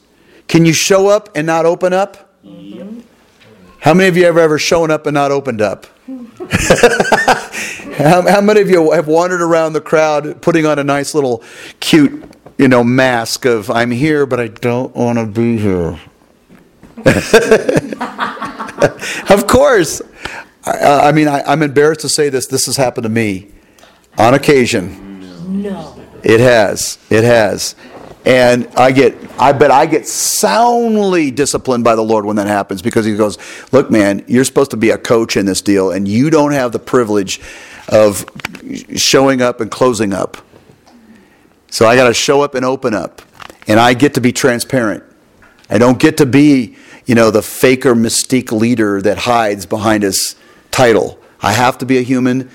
[0.47, 2.30] Can you show up and not open up?
[3.81, 5.87] How many of you have ever shown up and not opened up?
[7.97, 11.43] how, how many of you have wandered around the crowd putting on a nice little
[11.79, 12.23] cute,
[12.59, 15.99] you know, mask of I'm here but I don't want to be here?
[19.31, 20.03] of course.
[20.63, 22.45] I, I mean, I, I'm embarrassed to say this.
[22.45, 23.49] This has happened to me
[24.19, 25.63] on occasion.
[25.63, 25.99] No.
[26.21, 26.99] It has.
[27.09, 27.73] It has.
[28.25, 32.81] And I get, I bet I get soundly disciplined by the Lord when that happens
[32.81, 33.37] because He goes,
[33.71, 36.71] Look, man, you're supposed to be a coach in this deal, and you don't have
[36.71, 37.41] the privilege
[37.87, 38.25] of
[38.95, 40.37] showing up and closing up.
[41.71, 43.21] So I got to show up and open up.
[43.67, 45.03] And I get to be transparent.
[45.69, 50.35] I don't get to be, you know, the faker mystique leader that hides behind his
[50.69, 51.19] title.
[51.41, 52.49] I have to be a human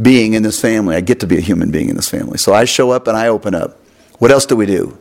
[0.00, 0.96] being in this family.
[0.96, 2.38] I get to be a human being in this family.
[2.38, 3.78] So I show up and I open up.
[4.18, 4.98] What else do we do?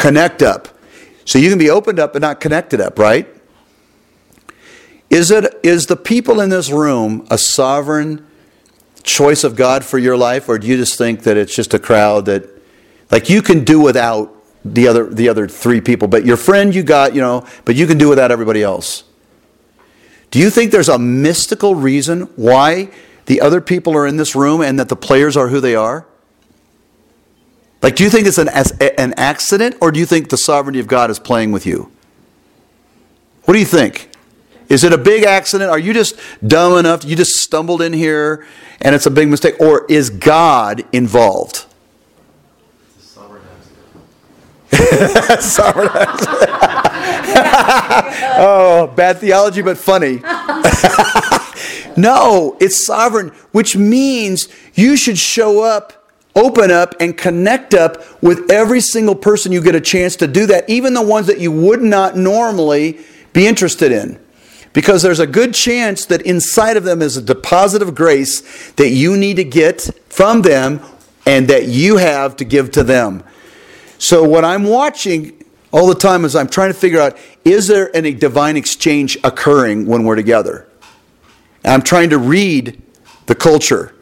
[0.00, 0.68] Connect up.
[1.26, 3.28] So you can be opened up but not connected up, right?
[5.10, 8.26] Is it is the people in this room a sovereign
[9.02, 11.78] choice of God for your life, or do you just think that it's just a
[11.78, 12.48] crowd that
[13.10, 14.34] like you can do without
[14.64, 17.86] the other the other three people, but your friend you got, you know, but you
[17.86, 19.04] can do without everybody else?
[20.30, 22.90] Do you think there's a mystical reason why
[23.26, 26.06] the other people are in this room and that the players are who they are?
[27.82, 28.48] Like, do you think it's an,
[28.98, 31.90] an accident, or do you think the sovereignty of God is playing with you?
[33.44, 34.10] What do you think?
[34.68, 35.70] Is it a big accident?
[35.70, 36.14] Are you just
[36.46, 37.04] dumb enough?
[37.04, 38.46] You just stumbled in here
[38.80, 39.60] and it's a big mistake?
[39.60, 41.66] Or is God involved?
[45.40, 46.50] Sovereign accident.
[48.38, 50.18] oh, bad theology, but funny.
[51.96, 55.99] no, it's sovereign, which means you should show up,
[56.34, 60.46] open up, and connect up with every single person you get a chance to do
[60.46, 63.00] that, even the ones that you would not normally
[63.32, 64.18] be interested in
[64.72, 68.90] because there's a good chance that inside of them is a deposit of grace that
[68.90, 70.80] you need to get from them
[71.26, 73.22] and that you have to give to them.
[73.98, 77.94] So, what I'm watching all the time is I'm trying to figure out is there
[77.94, 80.68] any divine exchange occurring when we're together?
[81.64, 82.80] I'm trying to read
[83.26, 83.94] the culture.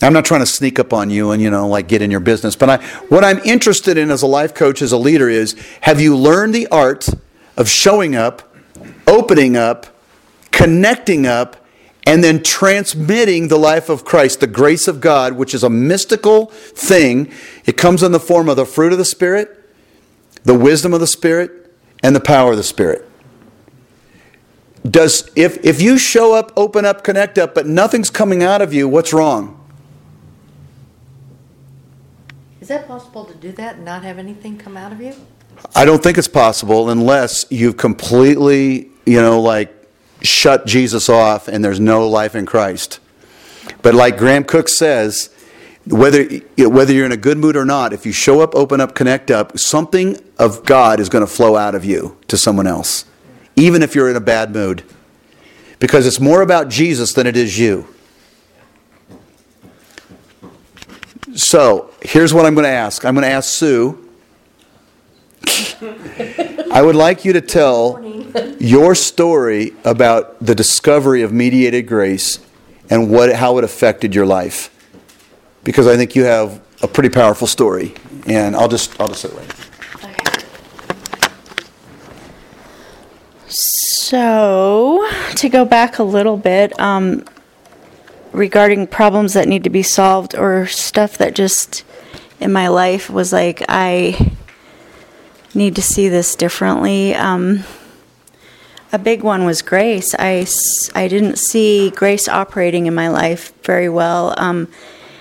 [0.00, 2.20] I'm not trying to sneak up on you and you know like get in your
[2.20, 2.76] business, but I,
[3.08, 6.54] what I'm interested in as a life coach as a leader is have you learned
[6.54, 7.08] the art
[7.56, 8.48] of showing up
[9.08, 9.86] opening up,
[10.50, 11.56] connecting up,
[12.06, 16.46] and then transmitting the life of Christ, the grace of God, which is a mystical
[16.46, 17.30] thing.
[17.66, 19.70] It comes in the form of the fruit of the Spirit,
[20.44, 23.04] the wisdom of the Spirit, and the power of the Spirit.
[24.88, 28.72] Does if if you show up, open up, connect up, but nothing's coming out of
[28.72, 29.57] you, what's wrong?
[32.68, 35.14] Is that possible to do that and not have anything come out of you?
[35.74, 39.74] I don't think it's possible unless you've completely, you know, like
[40.20, 43.00] shut Jesus off and there's no life in Christ.
[43.80, 45.34] But like Graham Cooke says,
[45.86, 46.24] whether
[46.58, 49.30] whether you're in a good mood or not, if you show up, open up, connect
[49.30, 53.06] up, something of God is going to flow out of you to someone else,
[53.56, 54.84] even if you're in a bad mood,
[55.78, 57.88] because it's more about Jesus than it is you.
[61.38, 63.04] So here's what I'm going to ask.
[63.04, 64.08] I'm going to ask Sue
[66.70, 68.02] I would like you to tell
[68.58, 72.38] your story about the discovery of mediated grace
[72.90, 74.74] and what, how it affected your life.
[75.64, 77.94] Because I think you have a pretty powerful story.
[78.26, 79.54] And I'll just, I'll just sit right
[80.04, 80.44] Okay.
[83.48, 87.24] So, to go back a little bit, um,
[88.32, 91.84] regarding problems that need to be solved or stuff that just
[92.40, 94.36] in my life was like, I
[95.54, 97.14] need to see this differently.
[97.14, 97.64] Um,
[98.92, 100.14] a big one was grace.
[100.18, 100.46] I,
[100.94, 104.34] I didn't see grace operating in my life very well.
[104.38, 104.68] Um,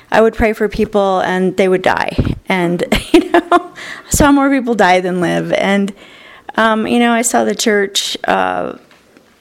[0.09, 2.15] I would pray for people and they would die.
[2.47, 5.51] And, you know, I saw more people die than live.
[5.51, 5.93] And,
[6.55, 8.77] um, you know, I saw the church uh,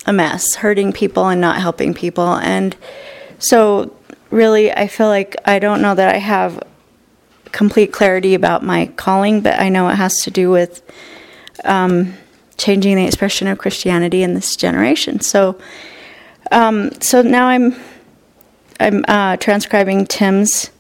[0.07, 2.35] a mess, hurting people and not helping people.
[2.35, 2.77] And
[3.39, 3.97] so,
[4.31, 6.63] really, I feel like I don't know that I have
[7.53, 10.83] complete clarity about my calling, but I know it has to do with
[11.65, 12.15] um,
[12.57, 15.21] changing the expression of Christianity in this generation.
[15.21, 15.59] So,
[16.51, 17.75] um, so now I'm
[18.79, 20.71] I'm uh, transcribing Tim's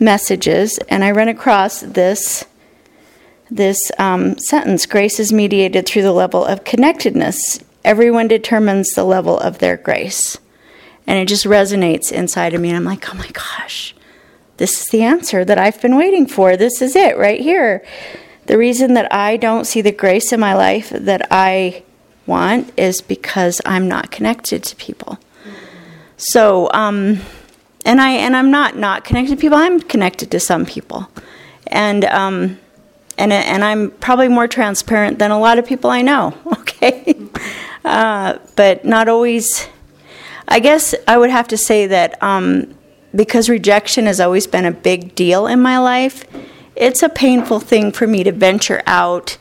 [0.00, 2.44] messages, and I run across this
[3.50, 7.60] this um, sentence: "Grace is mediated through the level of connectedness.
[7.84, 10.38] Everyone determines the level of their grace."
[11.06, 13.94] And it just resonates inside of me, and I'm like, "Oh my gosh."
[14.56, 16.56] this is the answer that I've been waiting for.
[16.56, 17.84] This is it right here.
[18.46, 21.82] The reason that I don't see the grace in my life that I
[22.26, 25.18] want is because I'm not connected to people.
[26.16, 27.20] So, um,
[27.84, 29.58] and I and I'm not not connected to people.
[29.58, 31.08] I'm connected to some people,
[31.66, 32.58] and um,
[33.18, 36.34] and and I'm probably more transparent than a lot of people I know.
[36.76, 37.16] Okay,
[37.86, 39.66] uh, but not always.
[40.48, 42.74] I guess I would have to say that um,
[43.14, 46.24] because rejection has always been a big deal in my life,
[46.74, 49.38] it's a painful thing for me to venture out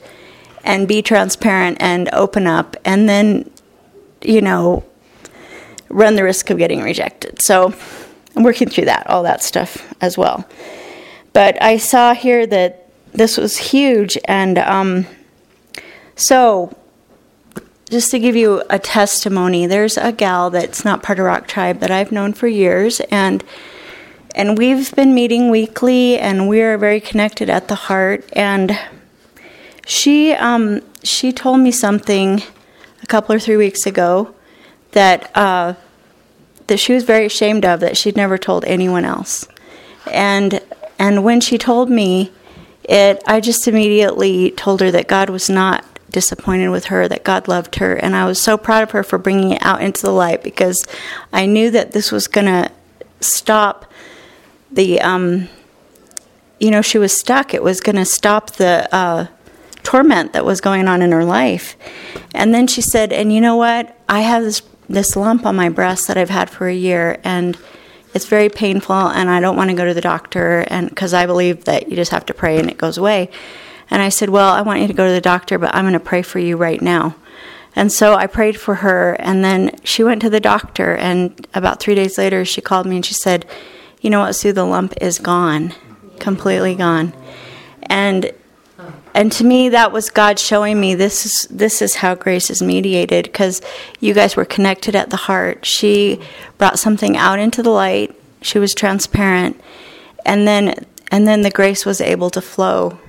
[0.63, 3.49] and be transparent and open up and then,
[4.21, 4.83] you know,
[5.89, 7.41] run the risk of getting rejected.
[7.41, 7.73] So
[8.35, 10.47] I'm working through that, all that stuff as well.
[11.33, 15.05] But I saw here that this was huge, and um,
[16.15, 16.75] so
[17.89, 21.79] just to give you a testimony, there's a gal that's not part of Rock Tribe
[21.79, 23.43] that I've known for years, and
[24.33, 28.27] and we've been meeting weekly, and we're very connected at the heart.
[28.33, 28.77] And
[29.85, 32.41] she um, she told me something
[33.03, 34.33] a couple or three weeks ago
[34.91, 35.75] that uh,
[36.67, 39.47] that she was very ashamed of that she'd never told anyone else,
[40.11, 40.59] and
[40.97, 42.31] and when she told me
[42.83, 45.85] it, I just immediately told her that God was not
[46.15, 47.93] disappointed with her, that God loved her.
[47.93, 50.87] And I was so proud of her for bringing it out into the light because
[51.33, 52.71] I knew that this was going to
[53.19, 53.91] stop
[54.71, 55.49] the, um,
[56.57, 57.53] you know, she was stuck.
[57.53, 59.27] It was going to stop the uh,
[59.83, 61.75] torment that was going on in her life.
[62.33, 63.99] And then she said, and you know what?
[64.07, 67.19] I have this, this lump on my breast that I've had for a year.
[67.25, 67.57] And
[68.13, 71.25] it's very painful and I don't want to go to the doctor and because I
[71.25, 73.29] believe that you just have to pray and it goes away.
[73.89, 75.93] And I said, "Well, I want you to go to the doctor, but I'm going
[75.93, 77.15] to pray for you right now."
[77.75, 81.81] And so I prayed for her and then she went to the doctor and about
[81.81, 83.45] 3 days later she called me and she said,
[83.99, 85.73] "You know what, Sue, the lump is gone.
[86.19, 87.13] Completely gone."
[87.83, 88.31] And
[89.13, 92.61] and to me that was God showing me this is this is how grace is
[92.61, 93.61] mediated because
[93.99, 95.65] you guys were connected at the heart.
[95.65, 96.19] She
[96.57, 98.15] brought something out into the light.
[98.41, 99.59] She was transparent,
[100.25, 102.99] and then and then the grace was able to flow.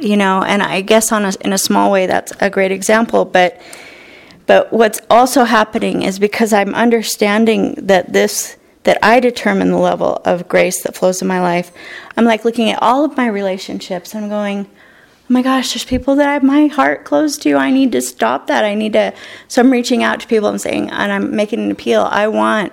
[0.00, 3.24] You know, and I guess on a, in a small way that's a great example,
[3.24, 3.60] but
[4.46, 10.20] but what's also happening is because I'm understanding that this that I determine the level
[10.24, 11.70] of grace that flows in my life.
[12.16, 14.68] I'm like looking at all of my relationships I'm going, oh
[15.28, 17.54] my gosh, there's people that I have my heart closed to.
[17.54, 18.64] I need to stop that.
[18.64, 19.14] I need to.
[19.48, 22.08] So I'm reaching out to people and saying, and I'm making an appeal.
[22.10, 22.72] I want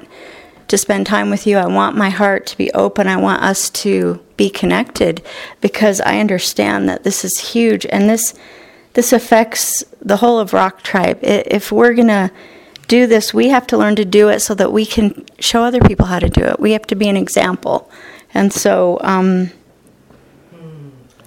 [0.68, 1.58] to spend time with you.
[1.58, 3.08] I want my heart to be open.
[3.08, 5.22] I want us to be connected
[5.62, 8.34] because I understand that this is huge and this
[8.94, 11.20] this affects the whole of Rock Tribe.
[11.22, 12.32] If we're gonna
[12.88, 15.82] do this, we have to learn to do it so that we can show other
[15.82, 16.60] people how to do it.
[16.60, 17.92] We have to be an example.
[18.34, 19.52] And so, um,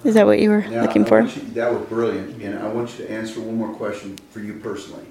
[0.03, 1.21] is that what you were Now, looking I for?
[1.21, 4.55] you- That was brilliant, and I want you to answer one more question for you
[4.55, 5.05] personally.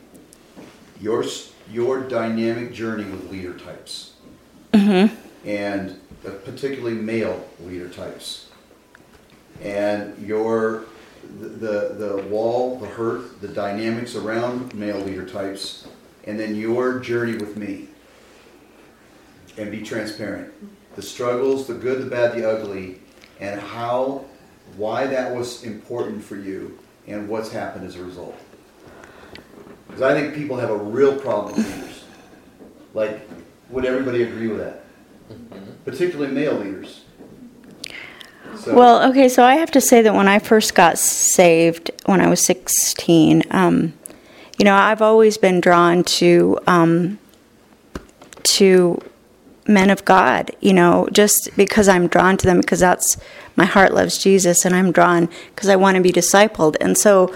[1.00, 1.24] Your,
[1.72, 4.09] your dynamic journey with leader types.
[4.72, 5.14] Mm-hmm.
[5.48, 6.00] And
[6.44, 8.48] particularly male leader types.
[9.62, 10.84] And your,
[11.40, 15.86] the, the the wall, the hurt, the dynamics around male leader types,
[16.24, 17.88] and then your journey with me.
[19.58, 20.52] And be transparent.
[20.96, 23.00] The struggles, the good, the bad, the ugly,
[23.40, 24.24] and how,
[24.76, 28.38] why that was important for you, and what's happened as a result.
[29.86, 32.04] Because I think people have a real problem with leaders.
[32.94, 33.28] Like,
[33.70, 34.82] would everybody agree with that?
[35.84, 37.04] Particularly male leaders.
[38.56, 42.20] So, Well, okay, so I have to say that when I first got saved, when
[42.20, 43.94] I was 16, um,
[44.58, 47.18] you know, I've always been drawn to um,
[48.42, 49.00] to
[49.66, 50.50] men of God.
[50.60, 53.16] You know, just because I'm drawn to them because that's
[53.56, 57.34] my heart loves Jesus, and I'm drawn because I want to be discipled, and so.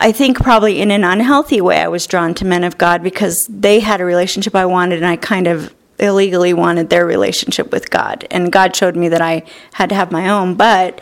[0.00, 3.46] I think probably in an unhealthy way, I was drawn to men of God because
[3.48, 7.90] they had a relationship I wanted, and I kind of illegally wanted their relationship with
[7.90, 8.26] God.
[8.30, 9.42] And God showed me that I
[9.72, 10.54] had to have my own.
[10.54, 11.00] But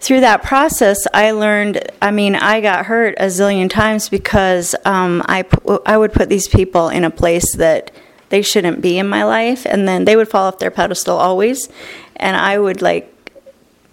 [0.00, 1.90] through that process, I learned.
[2.00, 5.44] I mean, I got hurt a zillion times because um, I
[5.84, 7.90] I would put these people in a place that
[8.28, 11.68] they shouldn't be in my life, and then they would fall off their pedestal always,
[12.16, 13.12] and I would like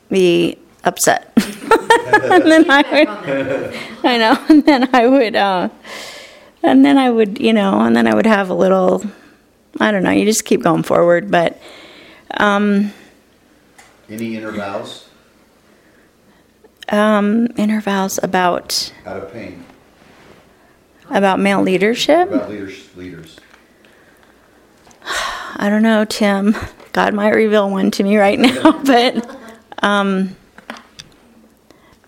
[0.10, 1.33] be upset.
[2.32, 5.70] and then I would, I know, and then I would, uh,
[6.62, 9.04] and then I would, you know, and then I would have a little,
[9.80, 11.62] I don't know, you just keep going forward, but,
[12.38, 12.94] um,
[14.10, 15.10] any inner vows
[16.90, 19.66] um, inner vows about, out of pain
[21.10, 22.30] about male leadership.
[22.30, 23.40] about leaders, leaders.
[25.06, 26.56] I don't know, Tim.
[26.92, 29.38] God might reveal one to me right now, but
[29.82, 30.36] um,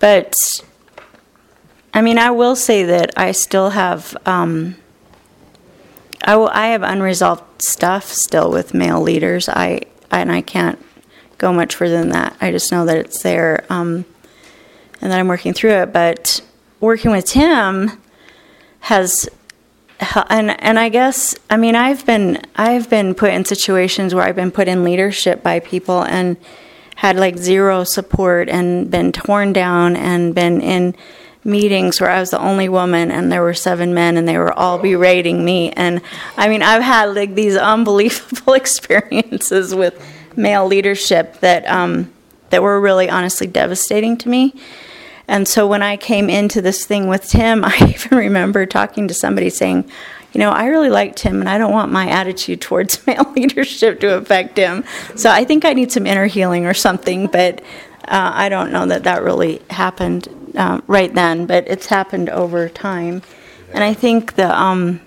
[0.06, 0.62] but
[1.92, 4.76] I mean, I will say that I still have um,
[6.24, 9.50] I have unresolved stuff still with male leaders.
[9.50, 9.82] I
[10.12, 10.78] and I can't
[11.40, 12.38] go much further than that.
[12.40, 14.06] I just know that it's there, um,
[15.02, 15.92] and that I'm working through it.
[15.92, 16.40] But
[16.80, 18.00] working with Tim
[18.82, 19.28] has
[20.30, 24.36] and and I guess I mean I've been I've been put in situations where I've
[24.36, 26.38] been put in leadership by people and
[26.96, 30.96] had like zero support and been torn down and been in
[31.44, 34.52] meetings where I was the only woman and there were seven men and they were
[34.54, 35.72] all berating me.
[35.72, 36.02] And
[36.38, 40.02] I mean I've had like these unbelievable experiences with
[40.36, 42.12] male leadership that um,
[42.50, 44.54] that were really honestly devastating to me.
[45.28, 49.14] And so when I came into this thing with Tim, I even remember talking to
[49.14, 49.90] somebody saying,
[50.36, 54.02] you know, I really liked Tim and I don't want my attitude towards male leadership
[54.02, 54.84] to affect him.
[55.16, 57.62] So I think I need some inner healing or something, but
[58.04, 62.68] uh, I don't know that that really happened uh, right then, but it's happened over
[62.68, 63.22] time.
[63.74, 65.00] And I think the, um,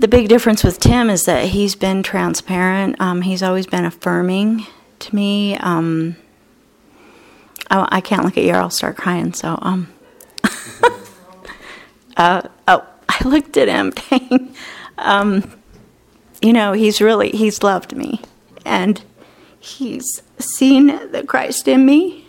[0.00, 3.00] the big difference with Tim is that he's been transparent.
[3.00, 4.66] Um, he's always been affirming
[4.98, 5.56] to me.
[5.58, 6.16] Um,
[7.70, 9.32] I, I can't look at you or I'll start crying.
[9.34, 9.92] So, um,
[12.16, 12.84] uh, oh,
[13.18, 13.90] I looked at him.
[14.10, 14.54] Dang.
[14.98, 15.52] Um,
[16.42, 18.20] you know, he's really he's loved me,
[18.64, 19.02] and
[19.58, 22.26] he's seen the Christ in me,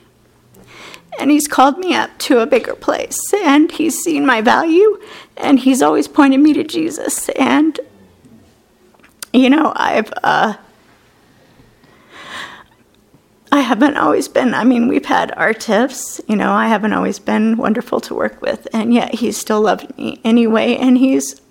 [1.19, 4.99] and he's called me up to a bigger place, and he's seen my value,
[5.35, 7.79] and he's always pointed me to Jesus, and
[9.33, 10.11] you know, I've.
[10.23, 10.55] Uh,
[13.51, 17.17] I haven't always been, I mean, we've had our tiffs, you know, I haven't always
[17.17, 21.41] been wonderful to work with, and yet he's still loved me anyway, and he's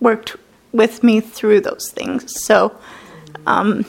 [0.00, 0.36] worked
[0.72, 2.38] with me through those things.
[2.38, 2.78] So,
[3.46, 3.86] um,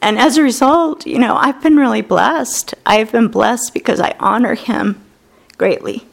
[0.00, 2.74] and as a result, you know, I've been really blessed.
[2.86, 5.04] I've been blessed because I honor him
[5.58, 6.06] greatly,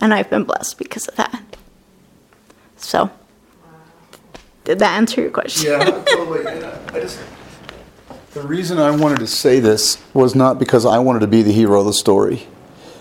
[0.00, 1.42] and I've been blessed because of that.
[2.76, 3.10] So,
[4.64, 5.72] did that answer your question?
[5.72, 6.46] Yeah, totally.
[6.46, 7.18] I just,
[8.32, 11.52] the reason I wanted to say this was not because I wanted to be the
[11.52, 12.46] hero of the story,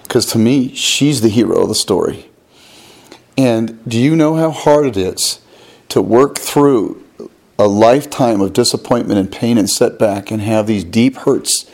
[0.04, 2.30] because to me, she's the hero of the story.
[3.38, 5.40] And do you know how hard it is
[5.90, 7.04] to work through
[7.60, 11.70] a lifetime of disappointment and pain and setback and have these deep hurts,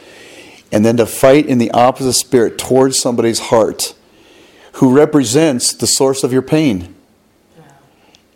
[0.71, 3.93] and then to fight in the opposite spirit towards somebody's heart
[4.73, 6.93] who represents the source of your pain?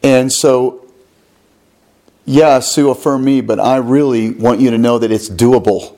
[0.01, 0.78] And so
[2.29, 5.97] yeah, Sue, affirm me, but I really want you to know that it's doable.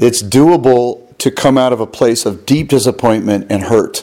[0.00, 4.02] It's doable to come out of a place of deep disappointment and hurt.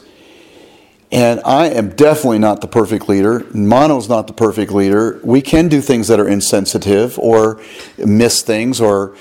[1.12, 3.46] And I am definitely not the perfect leader.
[3.54, 5.20] Mono's not the perfect leader.
[5.26, 7.62] We can do things that are insensitive or
[7.98, 9.18] miss things or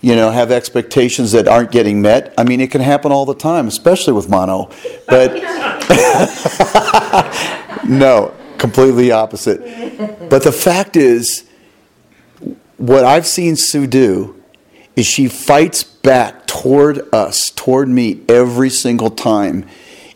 [0.00, 2.32] you know have expectations that aren't getting met.
[2.38, 4.70] I mean, it can happen all the time, especially with mono.
[5.08, 5.34] But
[7.88, 10.28] no, completely opposite.
[10.28, 11.48] But the fact is,
[12.76, 14.40] what I've seen Sue do
[14.96, 19.66] is she fights back toward us, toward me, every single time,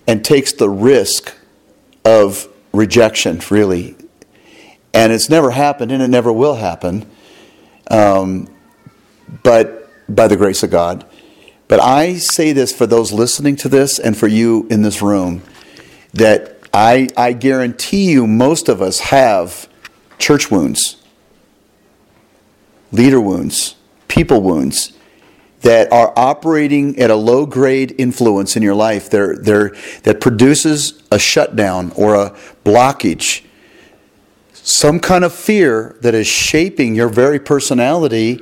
[0.07, 1.34] and takes the risk
[2.05, 3.97] of rejection, really.
[4.93, 7.07] And it's never happened, and it never will happen,
[7.90, 8.49] um,
[9.43, 11.07] but by the grace of God.
[11.68, 15.43] But I say this for those listening to this and for you in this room
[16.12, 19.68] that I, I guarantee you most of us have
[20.18, 20.96] church wounds,
[22.90, 23.76] leader wounds,
[24.08, 24.92] people wounds
[25.60, 31.02] that are operating at a low grade influence in your life they're, they're, that produces
[31.10, 32.30] a shutdown or a
[32.64, 33.44] blockage.
[34.52, 38.40] Some kind of fear that is shaping your very personality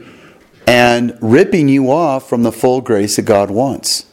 [0.67, 4.07] and ripping you off from the full grace that God wants.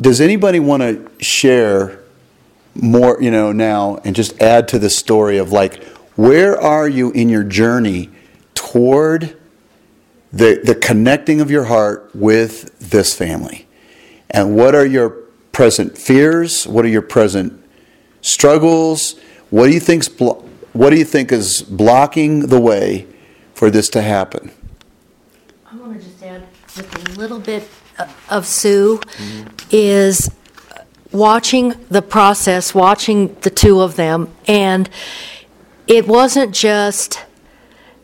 [0.00, 2.01] Does anybody want to share
[2.74, 5.82] more, you know, now and just add to the story of like,
[6.16, 8.10] where are you in your journey
[8.54, 9.36] toward
[10.32, 13.66] the, the connecting of your heart with this family?
[14.30, 15.10] And what are your
[15.52, 16.66] present fears?
[16.66, 17.62] What are your present
[18.22, 19.18] struggles?
[19.50, 23.06] What do you think's blo- what do you think is blocking the way
[23.54, 24.50] for this to happen?
[25.70, 26.46] I want to just add
[26.76, 27.68] with a little bit
[28.30, 29.48] of Sue mm-hmm.
[29.70, 30.30] is
[31.12, 34.88] watching the process, watching the two of them, and
[35.86, 37.24] it wasn't just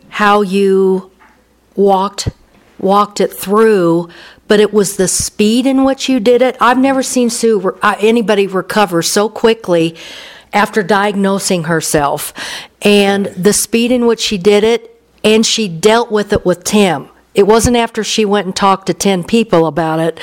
[0.08, 1.10] how you
[1.74, 2.28] walked
[2.78, 4.08] walked it through,
[4.46, 6.56] but it was the speed in which you did it.
[6.60, 9.96] I've never seen Sue re- uh, anybody recover so quickly
[10.52, 12.32] after diagnosing herself,
[12.82, 17.08] and the speed in which she did it, and she dealt with it with Tim.
[17.34, 20.18] It wasn't after she went and talked to 10 people about it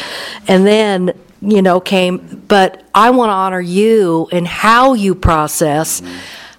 [0.47, 6.01] and then, you know, came, but I want to honor you and how you process,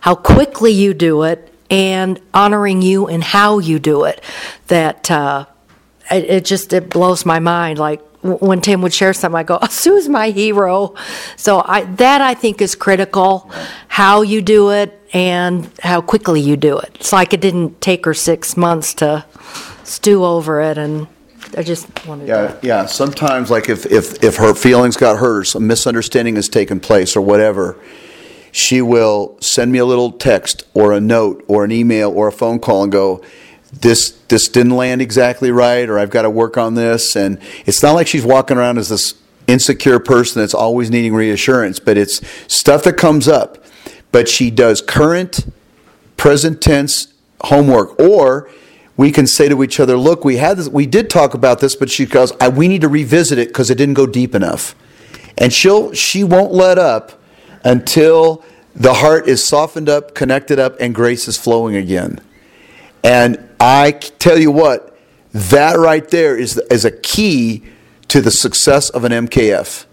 [0.01, 4.23] how quickly you do it, and honoring you and how you do it.
[4.69, 5.47] That, uh,
[6.11, 7.79] it, it just it blows my mind.
[7.79, 10.95] Like when Tim would share something, I go, oh, "Sue's my hero."
[11.37, 13.51] So I, that I think is critical,
[13.89, 16.91] how you do it and how quickly you do it.
[16.97, 19.25] It's like it didn't take her six months to
[19.85, 21.07] stew over it, and
[21.57, 22.59] I just wanted Yeah, to.
[22.63, 22.87] yeah.
[22.87, 27.17] Sometimes, like if, if, if her feelings got hurt or some misunderstanding has taken place
[27.17, 27.77] or whatever,
[28.53, 32.33] she will send me a little text or a note or an email or a
[32.33, 33.23] phone call and go,
[33.73, 37.83] this this didn't land exactly right or I've got to work on this and it's
[37.83, 39.15] not like she's walking around as this
[39.49, 43.63] insecure person that's always needing reassurance but it's stuff that comes up
[44.13, 45.53] but she does current
[46.17, 48.49] present tense homework or
[48.97, 51.77] we can say to each other look we had this we did talk about this
[51.77, 54.75] but she goes we need to revisit it because it didn't go deep enough
[55.39, 57.21] and she'll she won't let up
[57.65, 58.45] until
[58.75, 62.21] the heart is softened up connected up and grace is flowing again
[63.07, 64.99] and I tell you what,
[65.33, 67.63] that right there is, is a key
[68.09, 69.87] to the success of an MKF.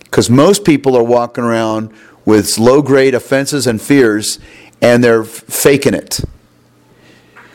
[0.00, 1.90] Because most people are walking around
[2.26, 4.38] with low grade offenses and fears
[4.82, 6.20] and they're faking it.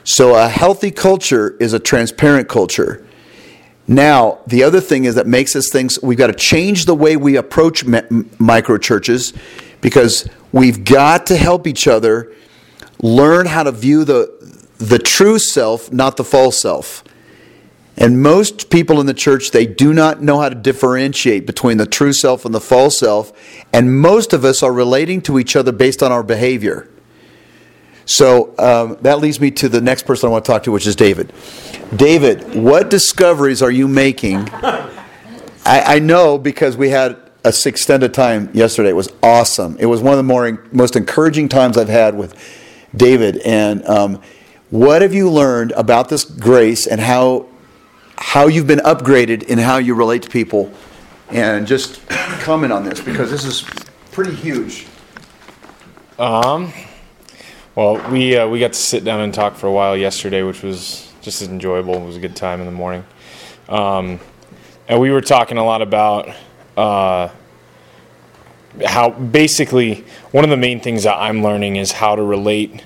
[0.09, 3.05] So a healthy culture is a transparent culture.
[3.87, 7.15] Now, the other thing is that makes us think we've got to change the way
[7.15, 7.85] we approach
[8.39, 9.33] micro churches
[9.81, 12.33] because we've got to help each other
[13.03, 14.33] learn how to view the,
[14.79, 17.03] the true self, not the false self.
[17.95, 21.85] And most people in the church, they do not know how to differentiate between the
[21.85, 23.31] true self and the false self.
[23.71, 26.89] And most of us are relating to each other based on our behavior.
[28.09, 30.87] So um, that leads me to the next person I want to talk to, which
[30.87, 31.31] is David.
[31.95, 34.49] David, what discoveries are you making?
[34.51, 38.89] I, I know because we had a extended time yesterday.
[38.89, 39.77] It was awesome.
[39.79, 42.33] It was one of the more most encouraging times I've had with
[42.95, 43.37] David.
[43.45, 44.23] And um,
[44.71, 47.45] what have you learned about this grace and how
[48.17, 50.73] how you've been upgraded in how you relate to people?
[51.29, 53.61] And just comment on this because this is
[54.11, 54.87] pretty huge.
[56.17, 56.73] Um,
[57.79, 60.63] well, we uh, we got to sit down and talk for a while yesterday, which
[60.63, 61.93] was just as enjoyable.
[61.93, 63.05] It was a good time in the morning,
[63.69, 64.19] um,
[64.89, 66.27] and we were talking a lot about
[66.75, 67.29] uh,
[68.85, 72.83] how basically one of the main things that I'm learning is how to relate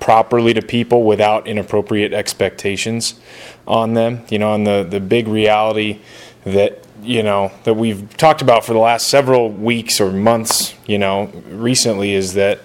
[0.00, 3.20] properly to people without inappropriate expectations
[3.68, 4.24] on them.
[4.30, 6.00] You know, and the the big reality
[6.44, 10.96] that you know that we've talked about for the last several weeks or months, you
[10.96, 12.60] know, recently is that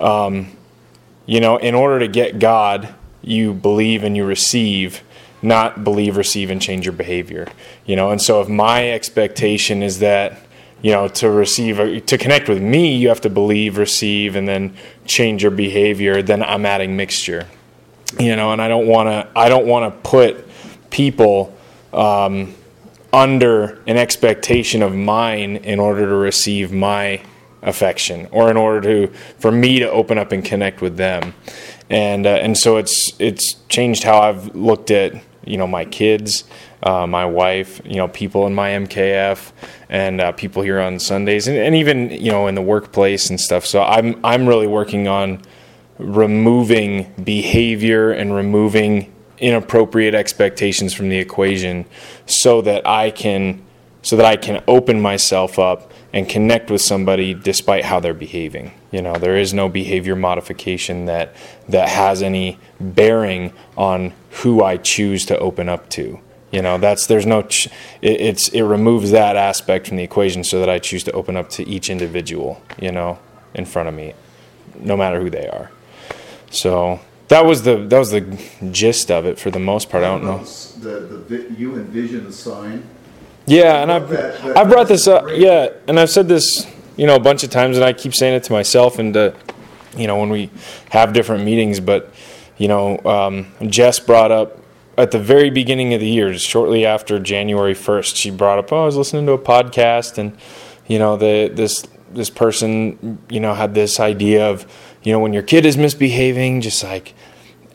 [0.00, 0.55] um,
[1.26, 5.02] you know, in order to get God, you believe and you receive,
[5.42, 7.48] not believe, receive, and change your behavior.
[7.84, 10.38] You know, and so if my expectation is that
[10.82, 14.76] you know to receive to connect with me you have to believe receive and then
[15.06, 17.46] change your behavior then i'm adding mixture
[18.20, 20.46] you know and i don't want to i don't want to put
[20.90, 21.56] people
[21.92, 22.54] um,
[23.12, 27.20] under an expectation of mine in order to receive my
[27.66, 31.34] affection or in order to for me to open up and connect with them
[31.90, 35.12] and uh, and so it's it's changed how i've looked at
[35.44, 36.44] you know my kids
[36.86, 39.50] uh, my wife, you know, people in my MKF,
[39.88, 43.40] and uh, people here on Sundays, and, and, even you know in the workplace and
[43.40, 43.66] stuff.
[43.66, 45.42] So I'm I'm really working on
[45.98, 51.86] removing behavior and removing inappropriate expectations from the equation,
[52.26, 53.64] so that I can
[54.02, 58.72] so that I can open myself up and connect with somebody despite how they're behaving.
[58.90, 61.36] You know, there is no behavior modification that
[61.68, 66.18] that has any bearing on who I choose to open up to.
[66.50, 67.66] You know, that's there's no ch-
[68.00, 71.36] it, it's it removes that aspect from the equation so that I choose to open
[71.36, 73.18] up to each individual, you know,
[73.52, 74.14] in front of me,
[74.78, 75.70] no matter who they are.
[76.50, 76.98] So
[77.28, 78.22] that was the that was the
[78.70, 80.02] gist of it for the most part.
[80.02, 80.38] I don't know.
[80.38, 82.88] The, the you envision the sign.
[83.46, 85.26] Yeah, and I've I brought this up.
[85.30, 86.66] Yeah, and I've said this,
[86.96, 89.34] you know, a bunch of times, and I keep saying it to myself and to,
[89.96, 90.50] you know, when we
[90.90, 91.78] have different meetings.
[91.78, 92.12] But
[92.58, 94.58] you know, um, Jess brought up
[94.98, 98.82] at the very beginning of the year, shortly after January 1st, she brought up, "Oh,
[98.82, 100.36] I was listening to a podcast, and
[100.86, 104.66] you know, the this this person, you know, had this idea of,
[105.02, 107.14] you know, when your kid is misbehaving, just like,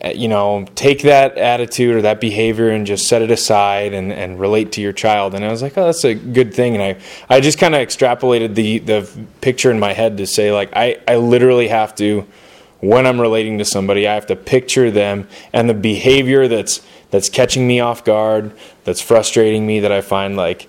[0.04, 4.12] Uh, you know, take that attitude or that behavior and just set it aside and,
[4.12, 6.82] and relate to your child." And I was like, "Oh, that's a good thing." And
[6.82, 6.96] I
[7.28, 9.08] I just kind of extrapolated the the
[9.40, 12.26] picture in my head to say, like, I I literally have to
[12.82, 17.28] when I'm relating to somebody, I have to picture them and the behavior that's that's
[17.28, 18.52] catching me off guard,
[18.84, 20.68] that's frustrating me, that I find like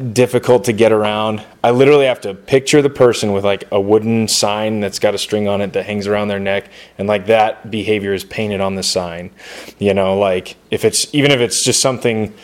[0.00, 1.44] difficult to get around.
[1.62, 5.18] I literally have to picture the person with like a wooden sign that's got a
[5.18, 8.74] string on it that hangs around their neck and like that behavior is painted on
[8.74, 9.30] the sign.
[9.78, 12.34] You know, like if it's even if it's just something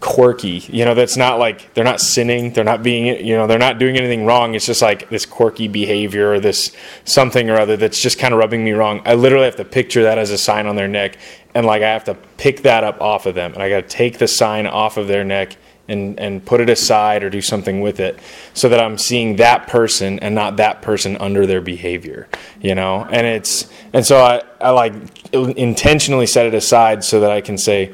[0.00, 3.58] quirky, you know, that's not like they're not sinning, they're not being, you know, they're
[3.58, 4.54] not doing anything wrong.
[4.54, 6.70] It's just like this quirky behavior or this
[7.04, 9.00] something or other that's just kind of rubbing me wrong.
[9.06, 11.16] I literally have to picture that as a sign on their neck
[11.54, 13.88] and like I have to pick that up off of them, and I got to
[13.88, 15.56] take the sign off of their neck
[15.88, 18.18] and and put it aside or do something with it
[18.54, 22.28] so that I'm seeing that person and not that person under their behavior
[22.60, 23.04] you know?
[23.04, 24.92] And it's and so I, I like
[25.32, 27.92] intentionally set it aside so that I can say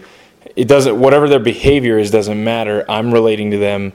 [0.56, 2.84] it doesn't whatever their behavior is doesn't matter.
[2.88, 3.92] I'm relating to them.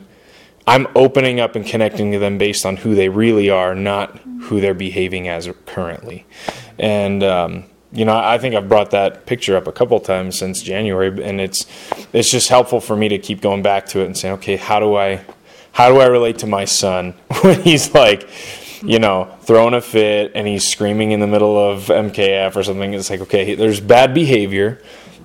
[0.65, 4.61] I'm opening up and connecting to them based on who they really are not who
[4.61, 6.25] they're behaving as currently.
[6.77, 10.61] And um, you know, I think I've brought that picture up a couple times since
[10.61, 11.65] January, and it's
[12.13, 14.79] it's just helpful for me to keep going back to it and saying, okay, how
[14.79, 15.23] do I
[15.71, 18.27] how do I relate to my son when he's like,
[18.81, 22.93] you know, throwing a fit and he's screaming in the middle of MKF or something?
[22.93, 24.81] It's like, okay, there's bad behavior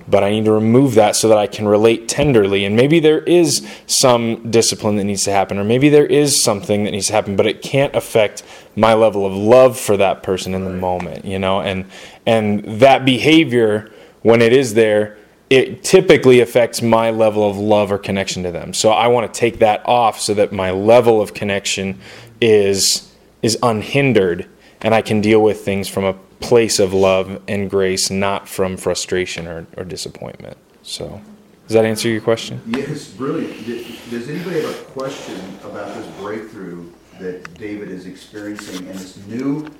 [0.07, 2.65] but I need to remove that so that I can relate tenderly.
[2.65, 6.83] And maybe there is some discipline that needs to happen, or maybe there is something
[6.83, 8.43] that needs to happen, but it can't affect
[8.75, 11.61] my level of love for that person in the moment, you know?
[11.61, 11.85] And
[12.25, 13.91] and that behavior,
[14.21, 15.17] when it is there,
[15.49, 18.73] it typically affects my level of love or connection to them.
[18.73, 21.99] So I want to take that off so that my level of connection
[22.41, 24.47] is is unhindered
[24.81, 28.77] and I can deal with things from a place of love and grace, not from
[28.77, 30.57] frustration or, or disappointment.
[30.83, 31.21] So,
[31.67, 32.61] does that answer your question?
[32.67, 33.65] Yes, brilliant.
[34.09, 39.71] Does anybody have a question about this breakthrough that David is experiencing and this new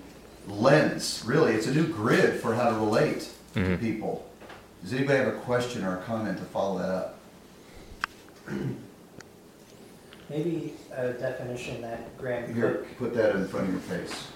[0.47, 1.21] lens?
[1.25, 3.71] Really, it's a new grid for how to relate mm-hmm.
[3.71, 4.27] to people.
[4.81, 7.19] Does anybody have a question or a comment to follow that up?
[10.29, 12.97] Maybe a definition that Graham Here, Cooke.
[12.97, 14.27] put that in front of your face.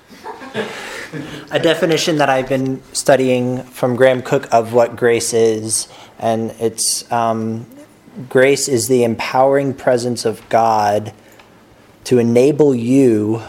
[1.51, 5.87] a definition that I've been studying from Graham Cooke of what grace is,
[6.19, 7.65] and it's um,
[8.29, 11.13] grace is the empowering presence of God
[12.05, 13.41] to enable you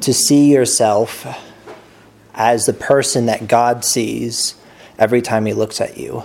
[0.00, 1.26] to see yourself
[2.34, 4.56] as the person that God sees
[4.98, 6.24] every time He looks at you.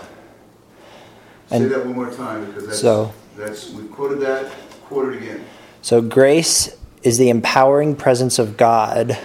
[1.50, 4.52] And Say that one more time because that's, so, that's we quoted that.
[4.86, 5.46] Quote it again.
[5.82, 9.18] So grace is the empowering presence of God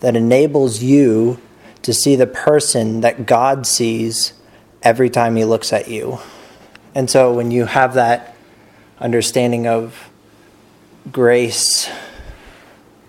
[0.00, 1.40] that enables you
[1.82, 4.34] to see the person that God sees
[4.82, 6.18] every time He looks at you.
[6.94, 8.36] And so when you have that
[8.98, 10.10] understanding of
[11.10, 11.90] grace,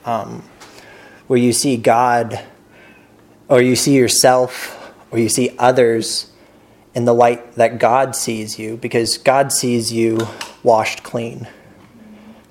[0.05, 0.43] um,
[1.27, 2.41] where you see God,
[3.49, 6.30] or you see yourself, or you see others
[6.93, 10.27] in the light that God sees you, because God sees you
[10.63, 11.47] washed clean.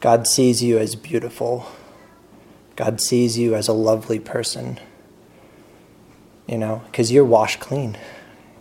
[0.00, 1.66] God sees you as beautiful.
[2.76, 4.78] God sees you as a lovely person.
[6.46, 7.98] You know, because you're washed clean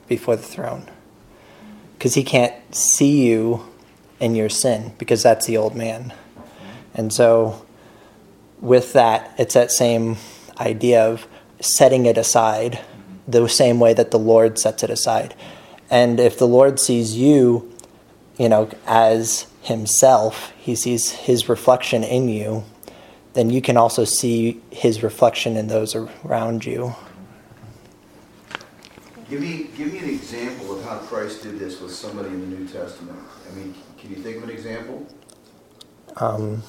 [0.07, 0.89] before the throne.
[1.97, 3.65] Because He can't see you
[4.19, 6.13] in your sin, because that's the old man.
[6.93, 7.65] And so,
[8.59, 10.17] with that, it's that same
[10.59, 11.25] idea of
[11.61, 12.79] setting it aside
[13.27, 15.35] the same way that the Lord sets it aside.
[15.89, 17.73] And if the Lord sees you,
[18.37, 22.63] you know, as himself, he sees his reflection in you,
[23.33, 26.95] then you can also see his reflection in those around you.
[29.29, 32.57] Give me, give me an example of how Christ did this with somebody in the
[32.57, 33.19] New Testament.
[33.47, 35.05] I mean, can you think of an example?
[36.17, 36.63] Um,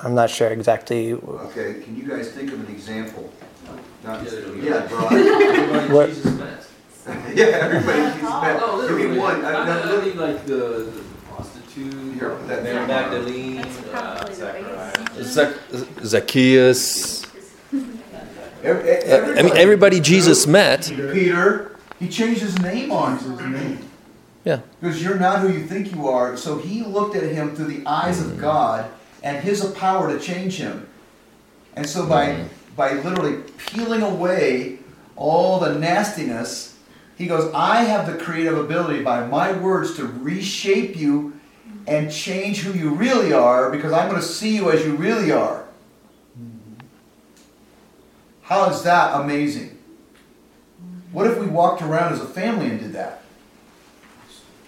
[0.00, 1.12] I'm not sure exactly.
[1.12, 3.32] Okay, can you guys think of an example?
[4.04, 4.22] Not,
[4.62, 4.80] yeah,
[5.90, 6.10] What?
[7.34, 8.60] yeah, everybody Jesus mad.
[8.60, 9.40] No, Give me one.
[9.40, 10.54] Not, not really like the,
[10.92, 14.30] the prostitute, Here, that Mary Magdalene, uh,
[15.22, 15.56] Zach-
[16.04, 17.24] Zacchaeus.
[18.62, 20.82] I mean, everybody Jesus met.
[20.84, 23.88] Peter, he changed his name on his name.
[24.44, 24.60] Yeah.
[24.80, 26.36] Because you're not who you think you are.
[26.36, 28.90] So he looked at him through the eyes of God
[29.22, 30.86] and his power to change him.
[31.74, 32.48] And so by mm.
[32.76, 34.78] By literally peeling away
[35.16, 36.74] all the nastiness
[37.16, 41.38] he goes, I have the creative ability by my words to reshape you
[41.86, 45.30] and change who you really are because I'm going to see you as you really
[45.30, 45.64] are.
[48.42, 49.78] How is that amazing?
[51.12, 53.22] What if we walked around as a family and did that?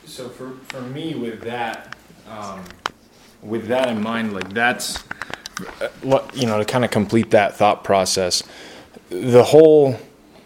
[0.04, 1.96] So for, for me, with that,
[2.30, 2.62] um,
[3.42, 5.02] with that in mind, like that's,
[5.80, 8.42] Uh, you know, to kind of complete that thought process,
[9.08, 9.98] the whole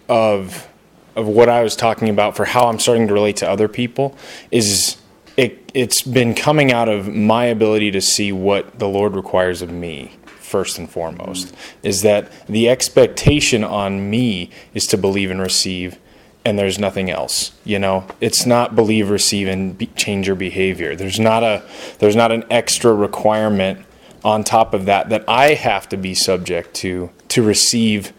[0.09, 0.69] of
[1.17, 4.17] of what I was talking about for how I'm starting to relate to other people
[4.51, 4.97] is
[5.37, 9.71] it, it's been coming out of my ability to see what the Lord requires of
[9.71, 11.87] me first and foremost mm-hmm.
[11.87, 15.99] is that the expectation on me is to believe and receive
[16.45, 18.07] and there's nothing else you know?
[18.21, 20.97] It's not believe receive and be, change your behavior.
[20.97, 21.63] There's not a
[21.99, 23.85] there's not an extra requirement
[24.25, 28.13] on top of that that I have to be subject to to receive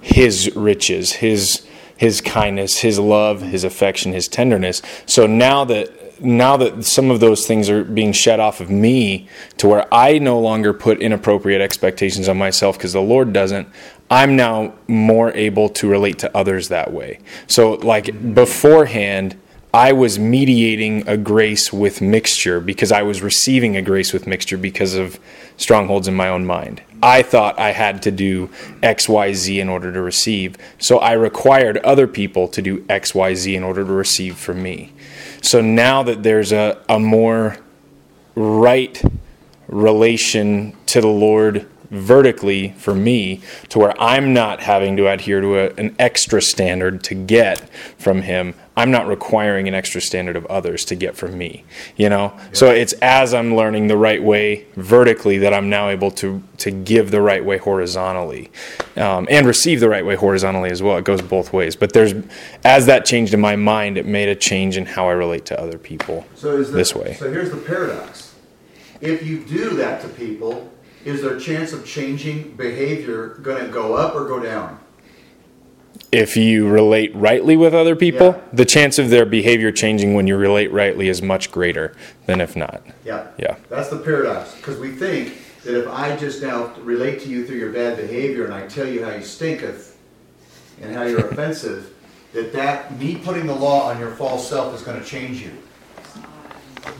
[0.00, 4.82] his riches his his kindness, his love, his affection, his tenderness.
[5.06, 9.28] So now that now that some of those things are being shed off of me
[9.58, 13.68] to where I no longer put inappropriate expectations on myself because the Lord doesn't,
[14.10, 17.18] I'm now more able to relate to others that way.
[17.46, 19.38] So, like beforehand,
[19.76, 24.56] I was mediating a grace with mixture because I was receiving a grace with mixture
[24.56, 25.20] because of
[25.58, 26.80] strongholds in my own mind.
[27.02, 28.48] I thought I had to do
[28.82, 30.56] X, Y, Z in order to receive.
[30.78, 34.62] So I required other people to do X, Y, Z in order to receive from
[34.62, 34.94] me.
[35.42, 37.58] So now that there's a, a more
[38.34, 39.02] right
[39.68, 45.58] relation to the Lord vertically for me to where I'm not having to adhere to
[45.58, 47.68] a, an extra standard to get
[47.98, 48.54] from him.
[48.78, 51.64] I'm not requiring an extra standard of others to get from me,
[51.96, 52.38] you know?
[52.52, 56.70] So it's as I'm learning the right way vertically that I'm now able to, to
[56.70, 58.50] give the right way horizontally
[58.96, 60.98] um, and receive the right way horizontally as well.
[60.98, 61.74] It goes both ways.
[61.74, 62.12] But there's,
[62.64, 65.58] as that changed in my mind, it made a change in how I relate to
[65.58, 67.14] other people So is the, this way.
[67.14, 68.34] So here's the paradox.
[69.00, 70.70] If you do that to people,
[71.06, 74.80] is their chance of changing behavior going to go up or go down?
[76.16, 78.40] If you relate rightly with other people, Yeah.
[78.50, 81.94] the chance of their behavior changing when you relate rightly is much greater
[82.24, 82.82] than if not.
[83.04, 83.26] Yeah.
[83.36, 83.56] Yeah.
[83.68, 84.54] That's the paradox.
[84.54, 88.46] Because we think that if I just now relate to you through your bad behavior
[88.46, 89.94] and I tell you how you stinketh
[90.80, 91.92] and how you're offensive,
[92.32, 95.52] that that me putting the law on your false self is going to change you.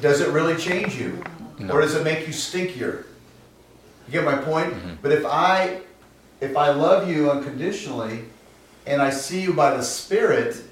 [0.02, 1.22] Does it really change you?
[1.70, 3.04] Or does it make you stinkier?
[4.06, 4.74] You get my point?
[4.74, 4.94] Mm-hmm.
[5.00, 5.80] But if I
[6.42, 8.24] if I love you unconditionally
[8.86, 10.62] and I see you by the Spirit,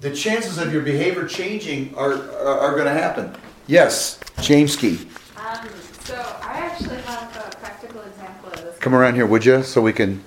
[0.00, 3.34] the chances of your behavior changing are are, are going to happen.
[3.66, 4.98] Yes, James Key.
[5.36, 5.68] Um,
[6.04, 8.78] so I actually have a practical example of this.
[8.78, 10.22] Come around here, would you, so we can.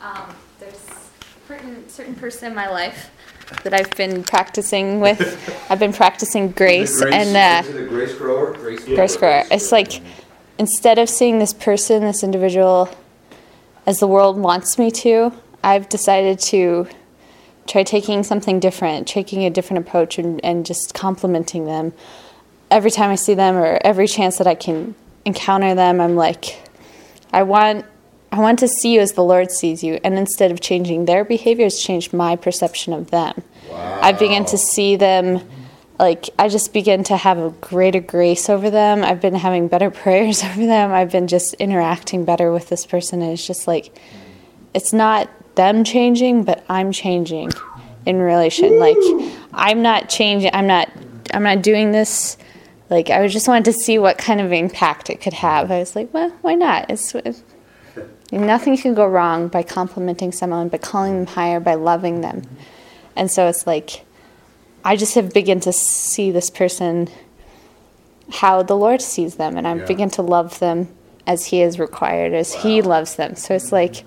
[0.00, 3.10] Um, there's a certain, certain person in my life
[3.62, 5.20] that I've been practicing with.
[5.70, 8.54] I've been practicing grace, and uh, is it a grace grower?
[8.54, 9.44] grace grower.
[9.50, 10.00] It's like
[10.58, 12.88] instead of seeing this person, this individual,
[13.86, 15.32] as the world wants me to,
[15.68, 16.88] I've decided to
[17.66, 21.92] try taking something different, taking a different approach, and, and just complimenting them
[22.70, 24.94] every time I see them or every chance that I can
[25.24, 26.00] encounter them.
[26.00, 26.58] I'm like,
[27.32, 27.84] I want.
[28.30, 31.24] I want to see you as the Lord sees you, and instead of changing their
[31.24, 33.42] behavior, it's changed my perception of them.
[33.72, 35.40] I begin to see them
[35.98, 39.02] like I just begin to have a greater grace over them.
[39.02, 40.92] I've been having better prayers over them.
[40.92, 43.22] I've been just interacting better with this person.
[43.22, 43.98] And it's just like,
[44.74, 47.50] it's not them changing, but I'm changing
[48.06, 48.78] in relation.
[48.78, 48.96] Like,
[49.52, 50.50] I'm not changing.
[50.54, 50.88] I'm not.
[51.34, 52.38] I'm not doing this.
[52.88, 55.70] Like, I just wanted to see what kind of impact it could have.
[55.70, 56.88] I was like, well, why not?
[56.88, 57.42] It's, it's
[58.32, 62.42] nothing can go wrong by complimenting someone, by calling them higher, by loving them.
[63.14, 64.06] And so it's like,
[64.84, 67.10] I just have begun to see this person
[68.30, 69.84] how the Lord sees them, and I Yeah.
[69.84, 70.88] begin to love them
[71.26, 73.36] as He is required, as He loves them.
[73.36, 74.04] So it's like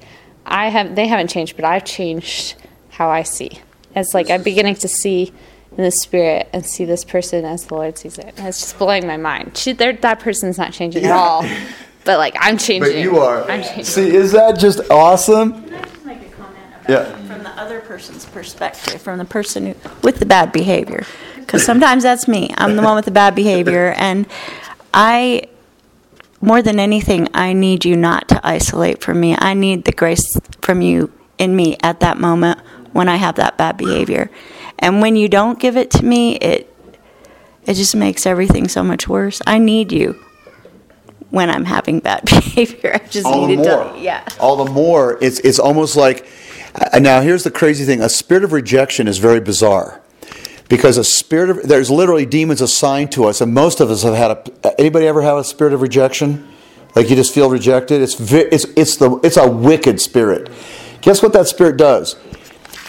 [0.52, 2.56] I have they haven't changed, but I've changed
[2.90, 3.60] how I see.
[3.96, 5.34] It's like I'm beginning to see
[5.78, 8.34] in the spirit and see this person as the Lord sees it.
[8.38, 9.58] And it's just blowing my mind.
[9.58, 11.46] She, they're- that person's not changing at all,
[12.04, 12.92] but like I'm changing.
[12.94, 13.50] But you are.
[13.50, 13.84] I'm changing.
[13.86, 15.64] See, is that just awesome?
[15.64, 17.16] Can I just make a comment about Yeah.
[17.28, 21.06] from the other person's perspective, from the person who, with the bad behavior?
[21.38, 22.50] Because sometimes that's me.
[22.58, 24.26] I'm the one with the bad behavior, and
[24.94, 25.44] I,
[26.42, 29.36] more than anything, I need you not to isolate from me.
[29.38, 32.60] I need the grace from you in me at that moment
[32.94, 34.30] when I have that bad behavior.
[34.80, 36.68] And when you don't give it to me, it
[37.66, 39.40] it just makes everything so much worse.
[39.46, 40.20] I need you
[41.30, 42.96] when I'm having bad behavior.
[42.96, 43.94] I just All the need more.
[43.94, 44.28] to, yeah.
[44.40, 45.18] All the more.
[45.22, 46.26] It's it's almost like.
[46.74, 50.02] uh, Now here's the crazy thing: a spirit of rejection is very bizarre,
[50.72, 54.16] because a spirit of there's literally demons assigned to us, and most of us have
[54.16, 54.80] had a.
[54.80, 56.48] Anybody ever have a spirit of rejection?
[56.96, 58.02] Like you just feel rejected.
[58.02, 60.50] It's it's it's the it's a wicked spirit.
[61.02, 62.16] Guess what that spirit does?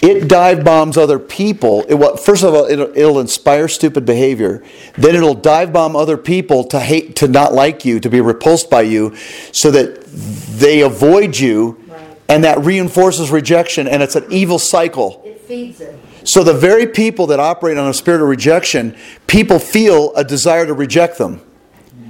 [0.00, 1.84] It dive bombs other people.
[1.88, 4.62] It, first of all, it'll, it'll inspire stupid behavior.
[4.94, 8.70] Then it'll dive bomb other people to hate, to not like you, to be repulsed
[8.70, 9.16] by you,
[9.50, 11.82] so that they avoid you,
[12.28, 15.22] and that reinforces rejection, and it's an evil cycle.
[15.24, 15.98] It feeds it.
[16.24, 18.96] So the very people that operate on a spirit of rejection,
[19.26, 21.40] people feel a desire to reject them.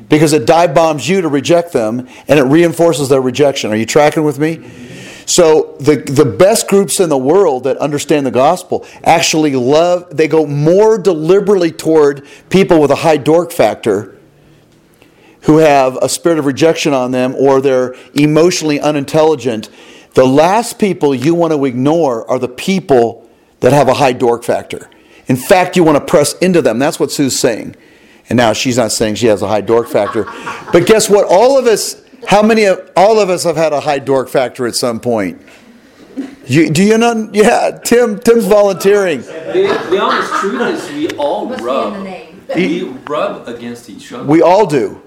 [0.09, 3.73] Because it dive bombs you to reject them and it reinforces their rejection.
[3.73, 4.61] Are you tracking with me?
[5.25, 10.29] So the the best groups in the world that understand the gospel actually love they
[10.29, 14.19] go more deliberately toward people with a high dork factor
[15.43, 19.71] who have a spirit of rejection on them or they're emotionally unintelligent
[20.15, 23.22] The last people you want to ignore are the people
[23.63, 24.89] that have a high dork factor.
[25.27, 26.79] In fact, you want to press into them.
[26.79, 27.75] That's what Sue's saying.
[28.29, 30.25] And now she's not saying she has a high dork factor.
[30.73, 31.27] But guess what?
[31.29, 34.67] All of us, how many of all of us have had a high dork factor
[34.67, 35.41] at some point?
[36.47, 37.31] You, do you know?
[37.33, 38.19] Yeah, Tim.
[38.19, 39.23] Tim's volunteering.
[39.23, 42.03] The, the honest truth is, we all Must be in the rub.
[42.05, 42.45] name.
[42.55, 44.25] We rub against each other.
[44.25, 45.01] We all do.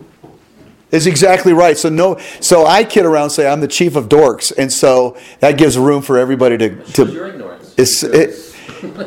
[0.91, 1.78] Is exactly right.
[1.78, 2.18] So no.
[2.39, 5.78] So I kid around, and say I'm the chief of dorks, and so that gives
[5.78, 7.76] room for everybody to Shows to your ignorance.
[7.78, 8.44] It's, it,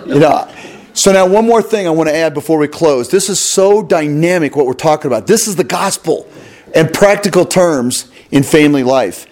[0.07, 0.51] you know,
[0.95, 3.09] so now one more thing I want to add before we close.
[3.09, 5.27] This is so dynamic what we're talking about.
[5.27, 6.29] This is the gospel
[6.75, 9.27] and practical terms in family life.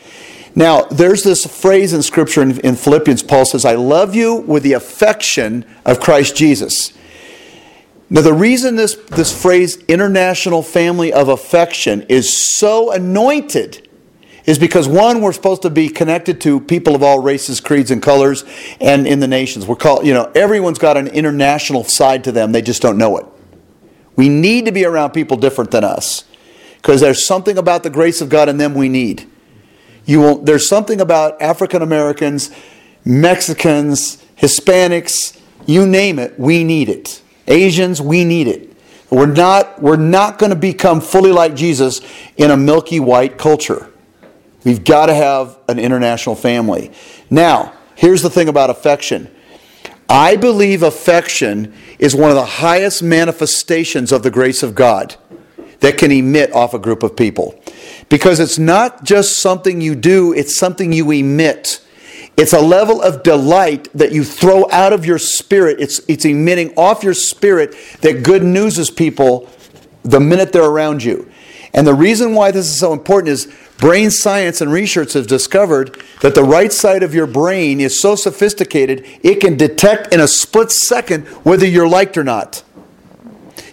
[0.55, 3.22] Now, there's this phrase in Scripture in, in Philippians.
[3.22, 6.94] Paul says, I love you with the affection of Christ Jesus.
[8.09, 13.86] Now, the reason this, this phrase, international family of affection, is so anointed
[14.47, 18.03] is because one, we're supposed to be connected to people of all races, creeds, and
[18.03, 18.44] colors,
[18.80, 19.66] and in the nations.
[19.66, 23.18] We're called, you know, everyone's got an international side to them, they just don't know
[23.18, 23.26] it.
[24.14, 26.24] We need to be around people different than us
[26.76, 29.28] because there's something about the grace of God in them we need.
[30.07, 32.51] You will, there's something about African Americans,
[33.05, 37.20] Mexicans, Hispanics, you name it, we need it.
[37.49, 38.72] Asians, we need it.
[39.11, 42.01] We're not, we're not going to become fully like Jesus
[42.36, 43.90] in a milky white culture.
[44.67, 46.91] We've got to have an international family.
[47.31, 49.31] Now, here's the thing about affection.
[50.09, 55.14] I believe affection is one of the highest manifestations of the grace of God
[55.79, 57.62] that can emit off a group of people.
[58.09, 61.81] Because it's not just something you do, it's something you emit.
[62.37, 65.81] It's a level of delight that you throw out of your spirit.
[65.81, 69.49] It's, it's emitting off your spirit that good news is people
[70.03, 71.31] the minute they're around you.
[71.75, 76.03] And the reason why this is so important is brain science and research have discovered
[76.23, 80.29] that the right side of your brain is so sophisticated it can detect in a
[80.29, 82.62] split second whether you're liked or not.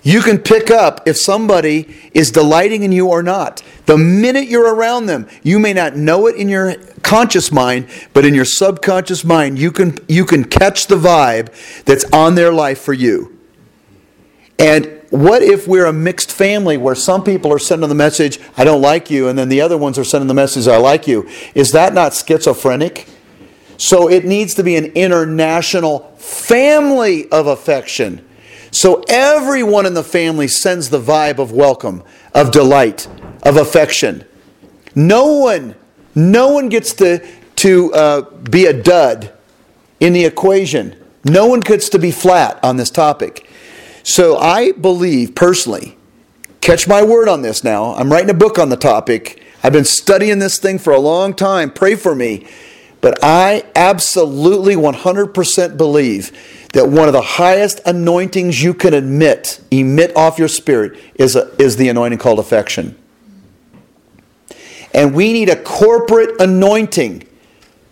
[0.03, 3.63] You can pick up if somebody is delighting in you or not.
[3.85, 8.25] The minute you're around them, you may not know it in your conscious mind, but
[8.25, 11.53] in your subconscious mind, you can, you can catch the vibe
[11.85, 13.39] that's on their life for you.
[14.59, 18.63] And what if we're a mixed family where some people are sending the message, I
[18.63, 21.29] don't like you, and then the other ones are sending the message, I like you?
[21.53, 23.07] Is that not schizophrenic?
[23.77, 28.27] So it needs to be an international family of affection.
[28.71, 32.03] So everyone in the family sends the vibe of welcome,
[32.33, 33.07] of delight,
[33.43, 34.25] of affection.
[34.95, 35.75] No one,
[36.15, 37.23] no one gets to,
[37.57, 39.31] to uh, be a dud
[39.99, 40.95] in the equation.
[41.23, 43.47] No one gets to be flat on this topic.
[44.03, 45.97] So I believe personally,
[46.59, 47.95] catch my word on this now.
[47.95, 49.41] I'm writing a book on the topic.
[49.63, 51.71] I've been studying this thing for a long time.
[51.71, 52.45] Pray for me.
[52.99, 60.15] But I absolutely 100% believe that one of the highest anointings you can emit, emit
[60.15, 62.97] off your spirit, is, a, is the anointing called affection.
[64.93, 67.27] And we need a corporate anointing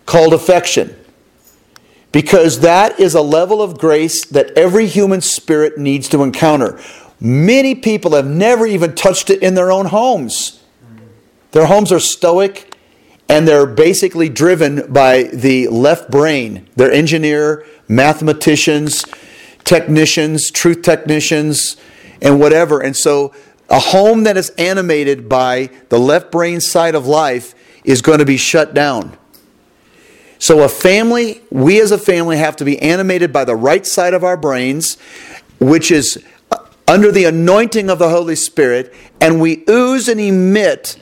[0.05, 0.95] called affection.
[2.11, 6.79] Because that is a level of grace that every human spirit needs to encounter.
[7.19, 10.61] Many people have never even touched it in their own homes.
[11.51, 12.75] Their homes are stoic
[13.29, 16.67] and they're basically driven by the left brain.
[16.75, 19.05] They're engineer, mathematicians,
[19.63, 21.77] technicians, truth technicians,
[22.21, 22.81] and whatever.
[22.81, 23.33] And so
[23.69, 27.55] a home that is animated by the left brain side of life
[27.85, 29.17] is going to be shut down.
[30.41, 34.15] So, a family, we as a family have to be animated by the right side
[34.15, 34.97] of our brains,
[35.59, 40.97] which is uh, under the anointing of the Holy Spirit, and we ooze and emit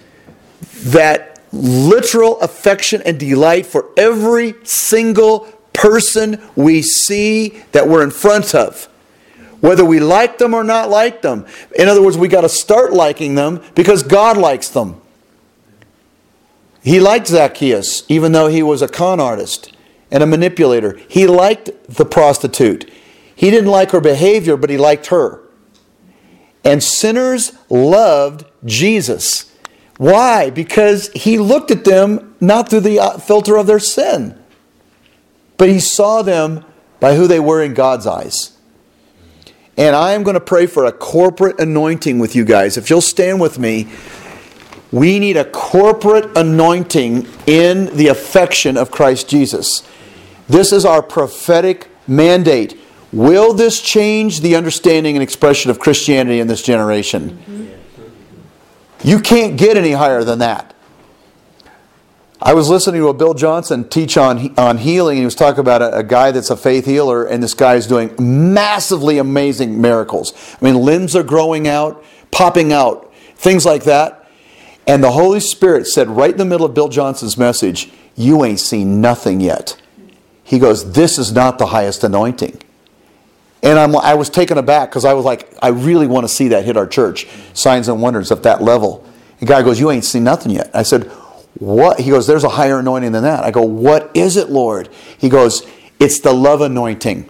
[0.87, 8.53] that literal affection and delight for every single person we see that we're in front
[8.53, 8.89] of.
[9.61, 11.45] Whether we like them or not like them.
[11.78, 14.99] In other words, we got to start liking them because God likes them.
[16.82, 19.76] He liked Zacchaeus, even though he was a con artist
[20.12, 21.00] and a manipulator.
[21.08, 22.89] He liked the prostitute.
[23.36, 25.42] He didn't like her behavior, but he liked her.
[26.64, 29.54] And sinners loved Jesus.
[29.97, 30.50] Why?
[30.50, 34.42] Because he looked at them not through the uh, filter of their sin,
[35.58, 36.64] but he saw them
[37.00, 38.58] by who they were in God's eyes.
[39.78, 42.78] And I am going to pray for a corporate anointing with you guys.
[42.78, 43.88] If you'll stand with me,
[44.91, 49.87] we need a corporate anointing in the affection of Christ Jesus.
[50.47, 52.79] This is our prophetic mandate.
[53.11, 57.78] Will this change the understanding and expression of Christianity in this generation?
[59.03, 60.75] You can't get any higher than that.
[62.41, 65.59] I was listening to a Bill Johnson teach on on healing, and he was talking
[65.59, 69.82] about a, a guy that's a faith healer, and this guy is doing massively amazing
[69.82, 70.33] miracles.
[70.61, 74.18] I mean, limbs are growing out, popping out, things like that.
[74.89, 78.59] And the Holy Spirit said, right in the middle of Bill Johnson's message, "You ain't
[78.59, 79.79] seen nothing yet."
[80.43, 82.59] He goes, "This is not the highest anointing."
[83.61, 86.47] And I'm, I was taken aback because I was like, I really want to see
[86.47, 89.05] that hit our church, signs and wonders at that level.
[89.39, 90.71] The guy goes, You ain't seen nothing yet.
[90.74, 91.03] I said,
[91.59, 91.99] What?
[91.99, 93.43] He goes, There's a higher anointing than that.
[93.43, 94.89] I go, What is it, Lord?
[95.20, 95.67] He goes,
[95.99, 97.29] It's the love anointing.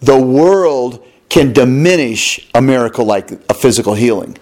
[0.00, 4.36] The world can diminish a miracle like a physical healing.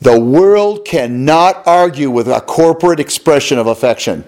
[0.00, 4.24] The world cannot argue with a corporate expression of affection.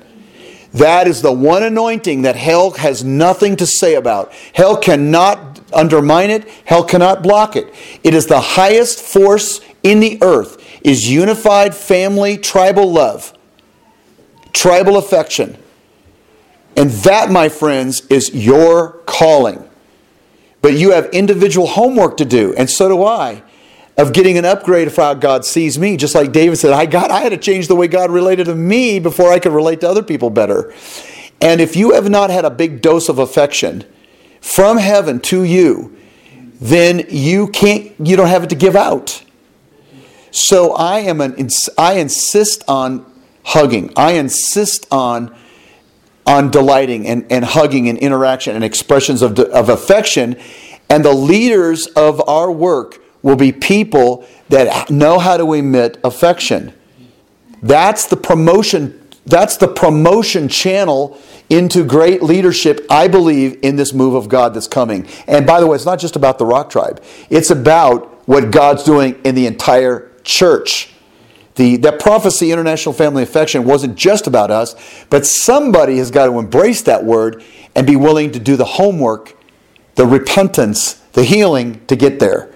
[0.72, 4.32] That is the one anointing that hell has nothing to say about.
[4.52, 7.72] Hell cannot undermine it, hell cannot block it.
[8.04, 13.36] It is the highest force in the earth is unified family tribal love.
[14.52, 15.58] Tribal affection.
[16.76, 19.68] And that, my friends, is your calling.
[20.62, 23.42] But you have individual homework to do, and so do I,
[23.96, 25.96] of getting an upgrade of how God sees me.
[25.96, 28.54] Just like David said, I got I had to change the way God related to
[28.54, 30.72] me before I could relate to other people better.
[31.40, 33.84] And if you have not had a big dose of affection
[34.40, 35.96] from heaven to you,
[36.60, 39.22] then you can't you don't have it to give out.
[40.30, 41.48] So I am an
[41.78, 43.10] I insist on
[43.44, 43.92] hugging.
[43.96, 45.34] I insist on
[46.26, 50.36] on delighting and, and hugging and interaction and expressions of, of affection.
[50.90, 56.72] And the leaders of our work will be people that know how to emit affection.
[57.62, 59.02] That's the promotion.
[59.24, 61.18] That's the promotion channel
[61.50, 65.08] into great leadership, I believe, in this move of God that's coming.
[65.26, 68.82] And by the way, it's not just about the Rock Tribe, it's about what God's
[68.82, 70.92] doing in the entire church.
[71.54, 74.74] The, that prophecy, international family affection, wasn't just about us,
[75.08, 77.42] but somebody has got to embrace that word
[77.74, 79.34] and be willing to do the homework,
[79.94, 82.54] the repentance, the healing to get there.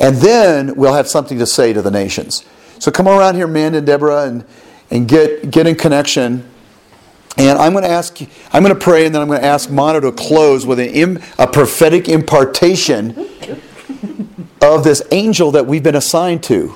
[0.00, 2.44] And then we'll have something to say to the nations.
[2.78, 4.44] So come around here, Amanda and Deborah, and,
[4.90, 6.50] and get, get in connection.
[7.36, 8.18] And I'm going to ask,
[8.52, 11.22] I'm going to pray, and then I'm going to ask Mono to close with an,
[11.38, 13.10] a prophetic impartation
[14.62, 16.74] of this angel that we've been assigned to.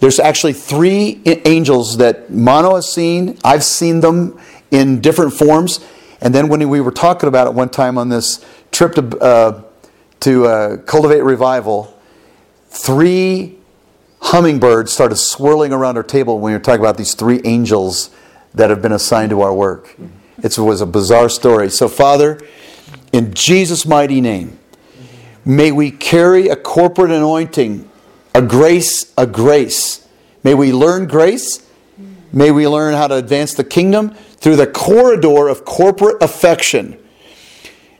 [0.00, 3.38] There's actually three angels that Mono has seen.
[3.44, 4.40] I've seen them
[4.72, 5.84] in different forms.
[6.20, 9.62] And then when we were talking about it one time on this trip to, uh,
[10.20, 11.93] to uh, Cultivate Revival,
[12.74, 13.56] three
[14.20, 18.10] hummingbirds started swirling around our table when we were talking about these three angels
[18.54, 19.96] that have been assigned to our work.
[20.42, 21.70] It was a bizarre story.
[21.70, 22.40] So, Father,
[23.12, 24.58] in Jesus' mighty name,
[25.44, 27.88] may we carry a corporate anointing,
[28.34, 30.06] a grace, a grace.
[30.42, 31.64] May we learn grace.
[32.32, 36.98] May we learn how to advance the kingdom through the corridor of corporate affection.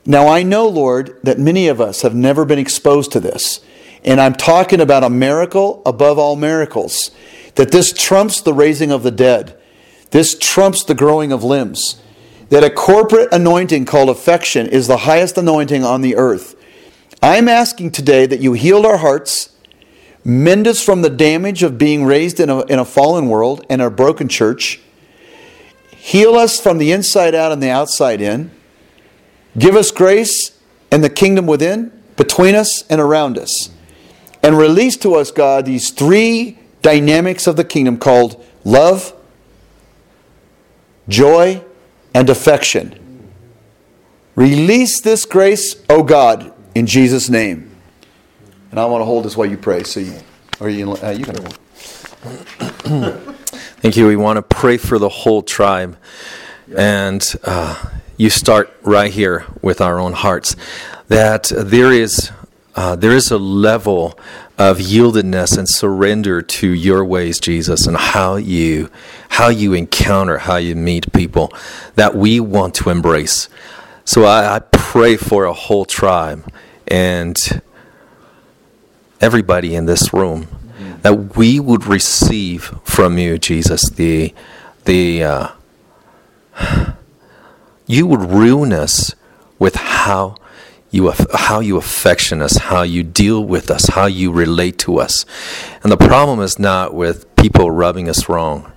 [0.05, 3.61] Now, I know, Lord, that many of us have never been exposed to this.
[4.05, 7.11] And I'm talking about a miracle above all miracles.
[7.55, 9.59] That this trumps the raising of the dead.
[10.11, 12.01] This trumps the growing of limbs.
[12.51, 16.55] That a corporate anointing called affection is the highest anointing on the earth.
[17.23, 19.57] I'm asking today that you heal our hearts,
[20.25, 23.81] mend us from the damage of being raised in a, in a fallen world and
[23.81, 24.81] a broken church,
[25.97, 28.51] heal us from the inside out and the outside in,
[29.57, 30.61] give us grace
[30.91, 33.71] and the kingdom within, between us and around us,
[34.45, 39.15] and release to us, God, these three dynamics of the kingdom called love,
[41.09, 41.65] joy,
[42.15, 43.33] and affection.
[44.35, 47.75] Release this grace, O God, in Jesus' name.
[48.71, 49.83] And I want to hold this while you pray.
[49.83, 50.19] So you,
[50.61, 51.37] or you, uh, you can.
[53.81, 54.07] Thank you.
[54.07, 55.97] We want to pray for the whole tribe,
[56.77, 57.83] and uh,
[58.19, 60.55] you start right here with our own hearts.
[61.09, 62.31] That there is
[62.77, 64.19] uh, there is a level
[64.59, 68.91] of yieldedness and surrender to your ways, Jesus, and how you
[69.31, 71.53] how you encounter, how you meet people
[71.95, 73.49] that we want to embrace.
[74.05, 76.53] So I, I pray for a whole tribe
[76.87, 77.63] and
[79.21, 80.49] everybody in this room
[81.03, 84.35] that we would receive from you, Jesus, the
[84.85, 85.49] the uh,
[87.87, 89.15] you would ruin us
[89.59, 90.37] with how
[90.95, 95.27] you how you affection us, how you deal with us, how you relate to us.
[95.83, 98.73] And the problem is not with people rubbing us wrong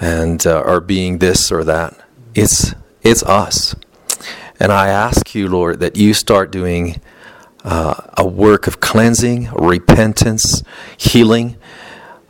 [0.00, 1.98] and uh, or being this or that.
[2.34, 3.74] It's it's us.
[4.60, 7.00] And I ask you, Lord, that you start doing
[7.64, 10.62] uh, a work of cleansing, repentance,
[10.96, 11.56] healing.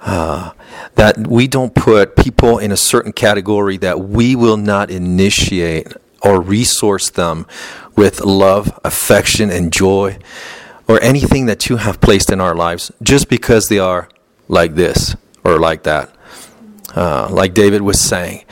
[0.00, 0.50] Uh,
[0.94, 5.88] that that we don't put people in a certain category that we will not initiate
[6.22, 7.46] or resource them
[7.96, 10.18] with love, affection, and joy,
[10.88, 14.08] or anything that you have placed in our lives just because they are
[14.48, 16.14] like this or like that.
[16.94, 18.44] Uh, like David was saying,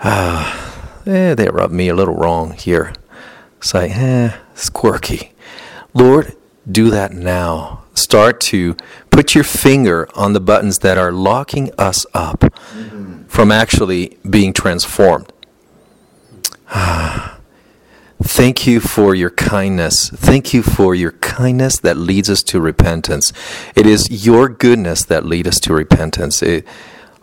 [0.00, 2.92] uh, eh, they rub me a little wrong here.
[3.58, 5.32] It's like, eh, it's quirky.
[5.94, 6.36] Lord,
[6.70, 7.84] do that now.
[7.94, 8.76] Start to
[9.10, 13.24] put your finger on the buttons that are locking us up mm-hmm.
[13.24, 15.32] from actually being transformed.
[18.22, 20.08] Thank you for your kindness.
[20.08, 23.32] Thank you for your kindness that leads us to repentance.
[23.76, 26.42] It is your goodness that leads us to repentance.
[26.42, 26.66] It,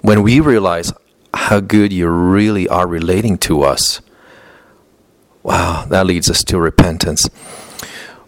[0.02, 0.94] when we realize
[1.34, 4.02] how good you really are relating to us,
[5.42, 7.30] wow, that leads us to repentance.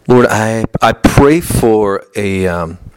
[0.08, 2.91] Lord, I, I pray for a, um, a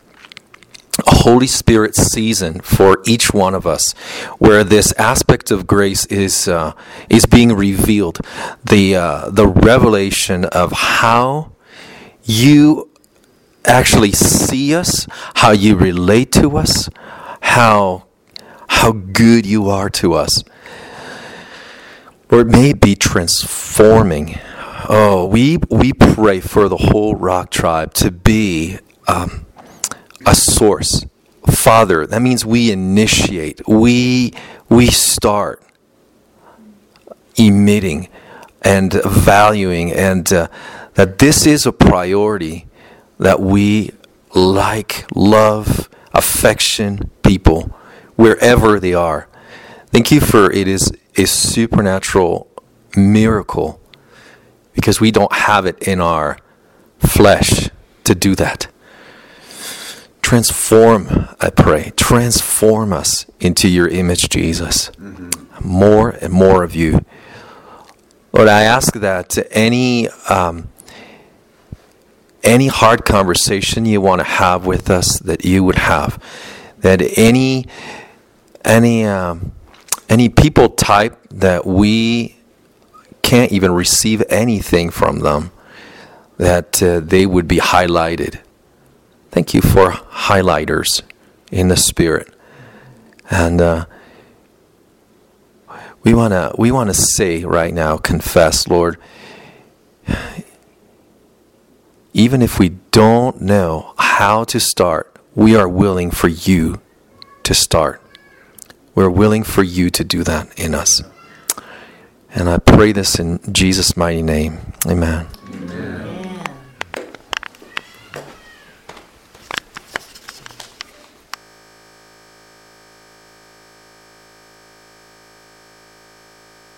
[1.06, 3.92] Holy Spirit season for each one of us,
[4.38, 6.72] where this aspect of grace is uh,
[7.08, 8.20] is being revealed,
[8.64, 11.52] the uh, the revelation of how
[12.22, 12.90] you
[13.64, 15.06] actually see us,
[15.36, 16.88] how you relate to us,
[17.40, 18.04] how
[18.68, 20.44] how good you are to us.
[22.30, 24.38] Or it may be transforming.
[24.88, 28.78] Oh, we we pray for the whole Rock tribe to be.
[29.06, 29.43] Um,
[30.26, 31.06] a source.
[31.46, 34.32] Father, that means we initiate, we,
[34.68, 35.62] we start
[37.36, 38.08] emitting
[38.62, 40.48] and valuing, and uh,
[40.94, 42.66] that this is a priority
[43.18, 43.90] that we
[44.34, 47.74] like, love, affection people
[48.16, 49.28] wherever they are.
[49.88, 52.48] Thank you for it is a supernatural
[52.96, 53.80] miracle
[54.72, 56.38] because we don't have it in our
[56.98, 57.70] flesh
[58.04, 58.66] to do that.
[60.34, 64.90] Transform, I pray, transform us into your image, Jesus.
[64.98, 65.30] Mm-hmm.
[65.64, 67.04] More and more of you.
[68.32, 70.72] Lord, I ask that any um,
[72.42, 76.20] any hard conversation you want to have with us, that you would have.
[76.78, 77.66] That any
[78.64, 79.52] any um,
[80.08, 82.38] any people type that we
[83.22, 85.52] can't even receive anything from them,
[86.38, 88.40] that uh, they would be highlighted
[89.34, 91.02] Thank you for highlighters
[91.50, 92.32] in the Spirit.
[93.28, 93.86] And uh,
[96.04, 98.96] we want to we want to say right now, confess, Lord,
[102.12, 106.80] even if we don't know how to start, we are willing for you
[107.42, 108.00] to start.
[108.94, 111.02] We're willing for you to do that in us.
[112.32, 114.60] And I pray this in Jesus' mighty name.
[114.86, 115.26] Amen.